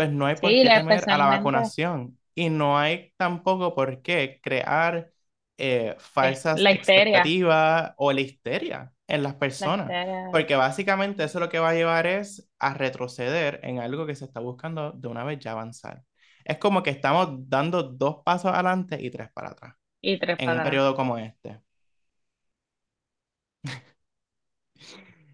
pues 0.00 0.12
no 0.12 0.26
hay 0.26 0.36
por 0.36 0.58
Sí, 0.58 0.60
qué 0.60 0.70
temer 0.70 1.06
a 1.10 1.18
la 1.18 1.26
vacunación 1.26 2.18
y 2.34 2.48
no 2.50 2.78
hay 2.78 3.12
tampoco 3.16 3.74
por 3.74 4.02
qué 4.02 4.40
crear 4.42 5.12
eh, 5.58 5.96
falsas 5.98 6.60
la 6.60 6.70
expectativas 6.70 7.92
o 7.98 8.12
la 8.12 8.20
histeria 8.22 8.92
en 9.06 9.22
las 9.22 9.34
La 9.58 9.70
personas, 9.74 9.96
porque 10.30 10.56
básicamente 10.56 11.24
eso 11.24 11.40
lo 11.40 11.48
que 11.50 11.58
va 11.58 11.70
a 11.70 11.74
llevar 11.74 12.06
es 12.06 12.48
a 12.58 12.74
retroceder 12.74 13.60
en 13.62 13.78
algo 13.80 14.06
que 14.06 14.14
se 14.14 14.24
está 14.24 14.40
buscando 14.40 14.92
de 14.92 15.08
una 15.08 15.24
vez 15.24 15.38
ya 15.40 15.52
avanzar. 15.52 16.04
Es 16.44 16.58
como 16.58 16.82
que 16.82 16.90
estamos 16.90 17.48
dando 17.48 17.82
dos 17.82 18.22
pasos 18.24 18.52
adelante 18.52 18.98
y 19.00 19.10
tres 19.10 19.30
para 19.34 19.50
atrás 19.50 19.74
Y 20.02 20.18
tres 20.18 20.38
en 20.38 20.50
un 20.52 20.62
periodo 20.62 20.94
como 20.96 21.18
este. 21.18 21.60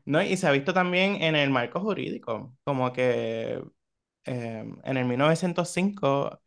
¿No? 0.05 0.23
Y 0.23 0.37
se 0.37 0.47
ha 0.47 0.51
visto 0.53 0.73
también 0.75 1.23
en 1.23 1.35
el 1.37 1.51
marco 1.51 1.81
jurídico, 1.81 2.57
como 2.65 2.93
que 2.93 3.63
eh, 4.27 4.65
en 4.85 4.97
el 4.97 5.05
1905 5.07 6.41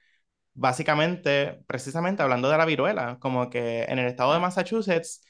básicamente, 0.54 1.64
precisamente 1.68 2.24
hablando 2.24 2.50
de 2.50 2.58
la 2.58 2.66
viruela, 2.66 3.20
como 3.20 3.50
que 3.50 3.84
en 3.86 4.00
el 4.00 4.08
estado 4.08 4.34
de 4.34 4.40
Massachusetts 4.40 5.22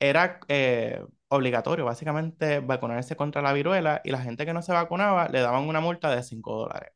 era 0.00 0.40
eh, 0.48 1.00
obligatorio 1.28 1.84
básicamente 1.86 2.60
vacunarse 2.60 3.16
contra 3.16 3.42
la 3.42 3.52
viruela 3.52 4.00
y 4.04 4.10
la 4.10 4.20
gente 4.22 4.46
que 4.46 4.52
no 4.54 4.62
se 4.62 4.72
vacunaba 4.72 5.28
le 5.28 5.40
daban 5.40 5.64
una 5.68 5.80
multa 5.80 6.14
de 6.14 6.22
5 6.22 6.56
dólares. 6.56 6.92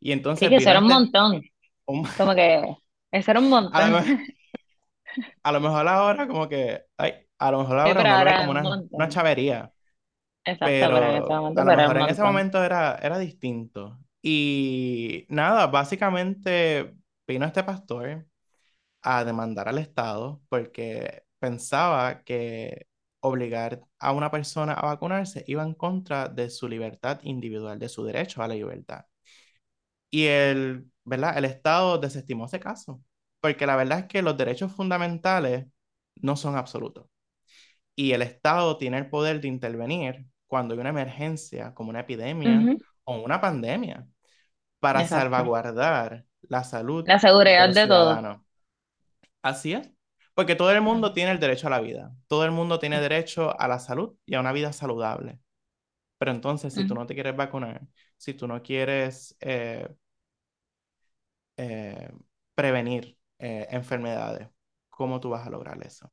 Y 0.00 0.12
Sí, 0.32 0.48
entonces 0.48 0.50
que 0.50 0.56
eso 0.56 0.70
era 0.70 0.80
un 0.80 0.88
este, 0.88 0.88
montón. 0.88 1.42
un- 1.86 2.04
Como 2.16 2.34
que 2.34 2.76
eso 3.12 3.30
era 3.30 3.40
un 3.40 3.50
a 3.70 3.80
lo, 3.80 3.88
montón. 3.88 4.00
me- 4.00 4.04
a 5.42 5.52
lo 5.52 5.60
mejor 5.60 5.86
ahora 5.88 6.26
como 6.26 6.48
que, 6.48 6.84
ay, 6.96 7.14
a 7.38 7.50
lo 7.50 7.60
mejor 7.60 7.78
Sí, 7.82 7.90
ahora 7.90 8.04
ve 8.04 8.16
ahora 8.16 8.30
es 8.32 8.36
como 8.36 8.50
un 8.50 8.60
una, 8.60 8.78
una 8.90 9.08
montón. 9.08 9.08
chavería, 9.08 9.72
Exacto, 10.46 10.86
pero 10.88 11.02
en 11.04 11.16
ese 11.16 11.32
pero 11.32 11.34
momento, 11.34 11.62
a 11.62 11.64
lo 11.64 11.72
pero 11.72 11.82
es 11.82 11.88
un 11.88 11.96
mejor 11.96 11.98
en 11.98 12.08
ese 12.08 12.22
montón. 12.22 12.24
momento 12.24 12.62
era, 12.64 12.96
era 13.02 13.18
distinto. 13.18 14.00
Y 14.26 15.26
nada, 15.28 15.66
básicamente 15.66 16.94
vino 17.26 17.44
este 17.46 17.62
pastor 17.62 18.26
a 19.02 19.24
demandar 19.24 19.68
al 19.68 19.78
Estado 19.78 20.42
porque 20.48 21.24
pensaba 21.38 22.22
que 22.24 22.88
obligar 23.20 23.82
a 23.98 24.12
una 24.12 24.30
persona 24.30 24.74
a 24.74 24.86
vacunarse 24.86 25.44
iba 25.48 25.62
en 25.64 25.74
contra 25.74 26.28
de 26.28 26.50
su 26.50 26.68
libertad 26.68 27.20
individual, 27.24 27.78
de 27.78 27.88
su 27.90 28.04
derecho 28.04 28.42
a 28.42 28.48
la 28.48 28.54
libertad. 28.54 29.06
Y 30.10 30.26
el, 30.26 30.90
¿verdad? 31.04 31.36
el 31.38 31.44
Estado 31.44 31.98
desestimó 31.98 32.46
ese 32.46 32.60
caso, 32.60 33.02
porque 33.40 33.66
la 33.66 33.76
verdad 33.76 34.00
es 34.00 34.06
que 34.06 34.22
los 34.22 34.36
derechos 34.36 34.72
fundamentales 34.72 35.66
no 36.16 36.36
son 36.36 36.56
absolutos. 36.56 37.06
Y 37.96 38.12
el 38.12 38.22
Estado 38.22 38.76
tiene 38.78 38.98
el 38.98 39.10
poder 39.10 39.40
de 39.40 39.48
intervenir 39.48 40.26
cuando 40.46 40.74
hay 40.74 40.80
una 40.80 40.90
emergencia, 40.90 41.74
como 41.74 41.90
una 41.90 42.00
epidemia 42.00 42.60
o 43.04 43.16
una 43.22 43.40
pandemia, 43.40 44.06
para 44.84 45.06
salvaguardar 45.08 46.26
la 46.42 46.62
salud 46.62 47.04
la 47.06 47.18
seguridad 47.18 47.72
de, 47.72 47.86
todos. 47.86 48.38
Así 49.40 49.72
es. 49.72 49.90
Porque 50.34 50.56
todo 50.56 50.70
el 50.72 50.82
mundo 50.82 51.14
tiene 51.14 51.30
el 51.30 51.40
derecho 51.40 51.68
a 51.68 51.70
la 51.70 51.80
vida, 51.80 52.12
todo 52.26 52.44
el 52.44 52.50
mundo 52.50 52.78
tiene 52.78 53.00
derecho 53.00 53.58
a 53.58 53.66
la 53.66 53.78
salud 53.78 54.14
y 54.26 54.34
a 54.34 54.40
una 54.40 54.52
vida 54.52 54.74
saludable. 54.74 55.38
Pero 56.18 56.32
entonces, 56.32 56.74
si 56.74 56.86
tú 56.86 56.94
no 56.94 57.06
te 57.06 57.14
quieres 57.14 57.34
vacunar, 57.34 57.80
si 58.18 58.34
tú 58.34 58.46
no 58.46 58.62
quieres 58.62 59.36
eh, 59.40 59.88
eh, 61.56 62.10
prevenir 62.54 63.16
eh, 63.38 63.66
enfermedades, 63.70 64.48
¿cómo 64.90 65.18
tú 65.18 65.30
vas 65.30 65.46
a 65.46 65.50
lograr 65.50 65.82
eso? 65.86 66.12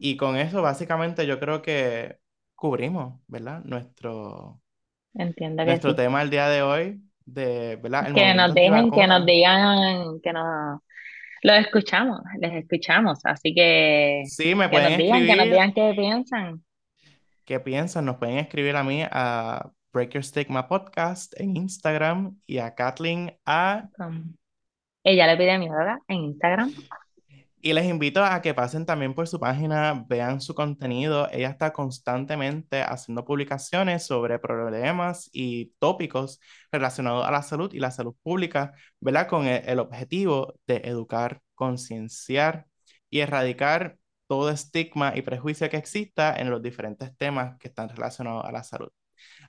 Y 0.00 0.16
con 0.16 0.36
eso, 0.36 0.60
básicamente, 0.62 1.24
yo 1.26 1.38
creo 1.38 1.62
que 1.62 2.18
cubrimos, 2.56 3.20
¿verdad? 3.28 3.62
Nuestro, 3.64 4.60
Entiendo 5.14 5.64
nuestro 5.64 5.94
tema 5.94 6.22
el 6.22 6.30
día 6.30 6.48
de 6.48 6.62
hoy, 6.62 7.07
de, 7.32 7.76
¿verdad? 7.76 8.12
que 8.14 8.34
nos 8.34 8.54
dejen, 8.54 8.90
que 8.90 9.06
nos 9.06 9.26
digan, 9.26 10.20
que 10.22 10.32
nos 10.32 10.80
lo 11.42 11.52
escuchamos, 11.54 12.20
les 12.40 12.52
escuchamos, 12.52 13.24
así 13.24 13.54
que 13.54 14.22
sí, 14.26 14.54
me 14.54 14.64
que 14.64 14.70
pueden 14.70 14.90
nos 14.90 14.98
digan, 14.98 15.16
escribir, 15.16 15.30
que 15.30 15.36
nos 15.36 15.46
digan 15.46 15.72
qué 15.72 15.94
piensan. 15.96 16.64
¿Qué 17.44 17.60
piensan? 17.60 18.04
Nos 18.04 18.16
pueden 18.16 18.38
escribir 18.38 18.76
a 18.76 18.84
mí 18.84 19.02
a 19.10 19.70
Break 19.92 20.10
Your 20.10 20.24
Stigma 20.24 20.68
Podcast 20.68 21.32
en 21.40 21.56
Instagram 21.56 22.36
y 22.46 22.58
a 22.58 22.74
Kathleen 22.74 23.36
a... 23.46 23.88
ella 25.04 25.26
le 25.26 25.36
pide 25.36 25.52
a 25.52 25.58
mi 25.58 25.68
hora 25.68 26.00
en 26.08 26.16
Instagram. 26.16 26.72
Y 27.60 27.72
les 27.72 27.86
invito 27.86 28.24
a 28.24 28.40
que 28.40 28.54
pasen 28.54 28.86
también 28.86 29.14
por 29.14 29.26
su 29.26 29.40
página, 29.40 30.04
vean 30.08 30.40
su 30.40 30.54
contenido. 30.54 31.28
Ella 31.32 31.48
está 31.50 31.72
constantemente 31.72 32.82
haciendo 32.82 33.24
publicaciones 33.24 34.06
sobre 34.06 34.38
problemas 34.38 35.28
y 35.32 35.72
tópicos 35.80 36.40
relacionados 36.70 37.26
a 37.26 37.32
la 37.32 37.42
salud 37.42 37.72
y 37.72 37.80
la 37.80 37.90
salud 37.90 38.14
pública, 38.22 38.72
¿verdad? 39.00 39.26
Con 39.26 39.46
el, 39.46 39.78
objetivo 39.80 40.54
de 40.68 40.76
educar, 40.84 41.42
concienciar 41.54 42.66
y 43.10 43.20
erradicar 43.20 43.98
todo 44.28 44.50
estigma 44.50 45.16
y 45.16 45.22
prejuicio 45.22 45.68
que 45.68 45.78
exista 45.78 46.36
en 46.36 46.50
los 46.50 46.62
diferentes 46.62 47.16
temas 47.16 47.56
que 47.58 47.68
están 47.68 47.88
relacionados 47.88 48.44
a 48.44 48.52
la 48.52 48.62
salud. 48.62 48.90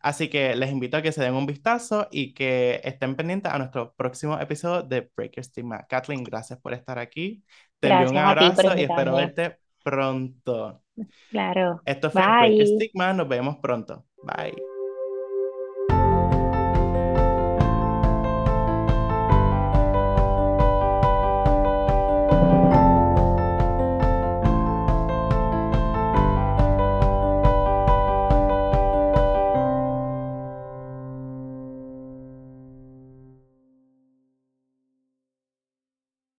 Así 0.02 0.30
que 0.30 0.56
les 0.56 0.72
invito 0.72 0.98
a 0.98 1.02
que 1.02 1.12
se 1.12 1.22
den 1.22 1.34
un 1.34 1.46
vistazo 1.46 2.08
y 2.12 2.34
que 2.34 2.82
estén 2.84 3.16
pendientes 3.16 3.52
a 3.52 3.58
nuestro 3.58 3.94
próximo 3.96 4.40
episodio 4.40 4.84
de 4.84 5.10
Break 5.16 5.36
Your 5.36 5.44
Stigma. 5.44 5.86
Kathleen, 5.88 6.24
gracias 6.24 6.60
por 6.60 6.74
estar 6.74 7.00
aquí. 7.00 7.44
Te 7.80 7.90
envío 7.90 8.12
un 8.12 8.18
abrazo 8.18 8.78
y 8.78 8.84
espero 8.84 9.16
verte 9.16 9.58
pronto. 9.84 10.84
Claro. 11.30 11.82
Esto 11.86 12.12
fue 12.12 12.22
Break 12.22 12.58
Your 12.58 12.68
Stigma. 12.68 13.14
Nos 13.14 13.28
vemos 13.28 13.58
pronto. 13.58 14.06
Bye. 14.24 14.69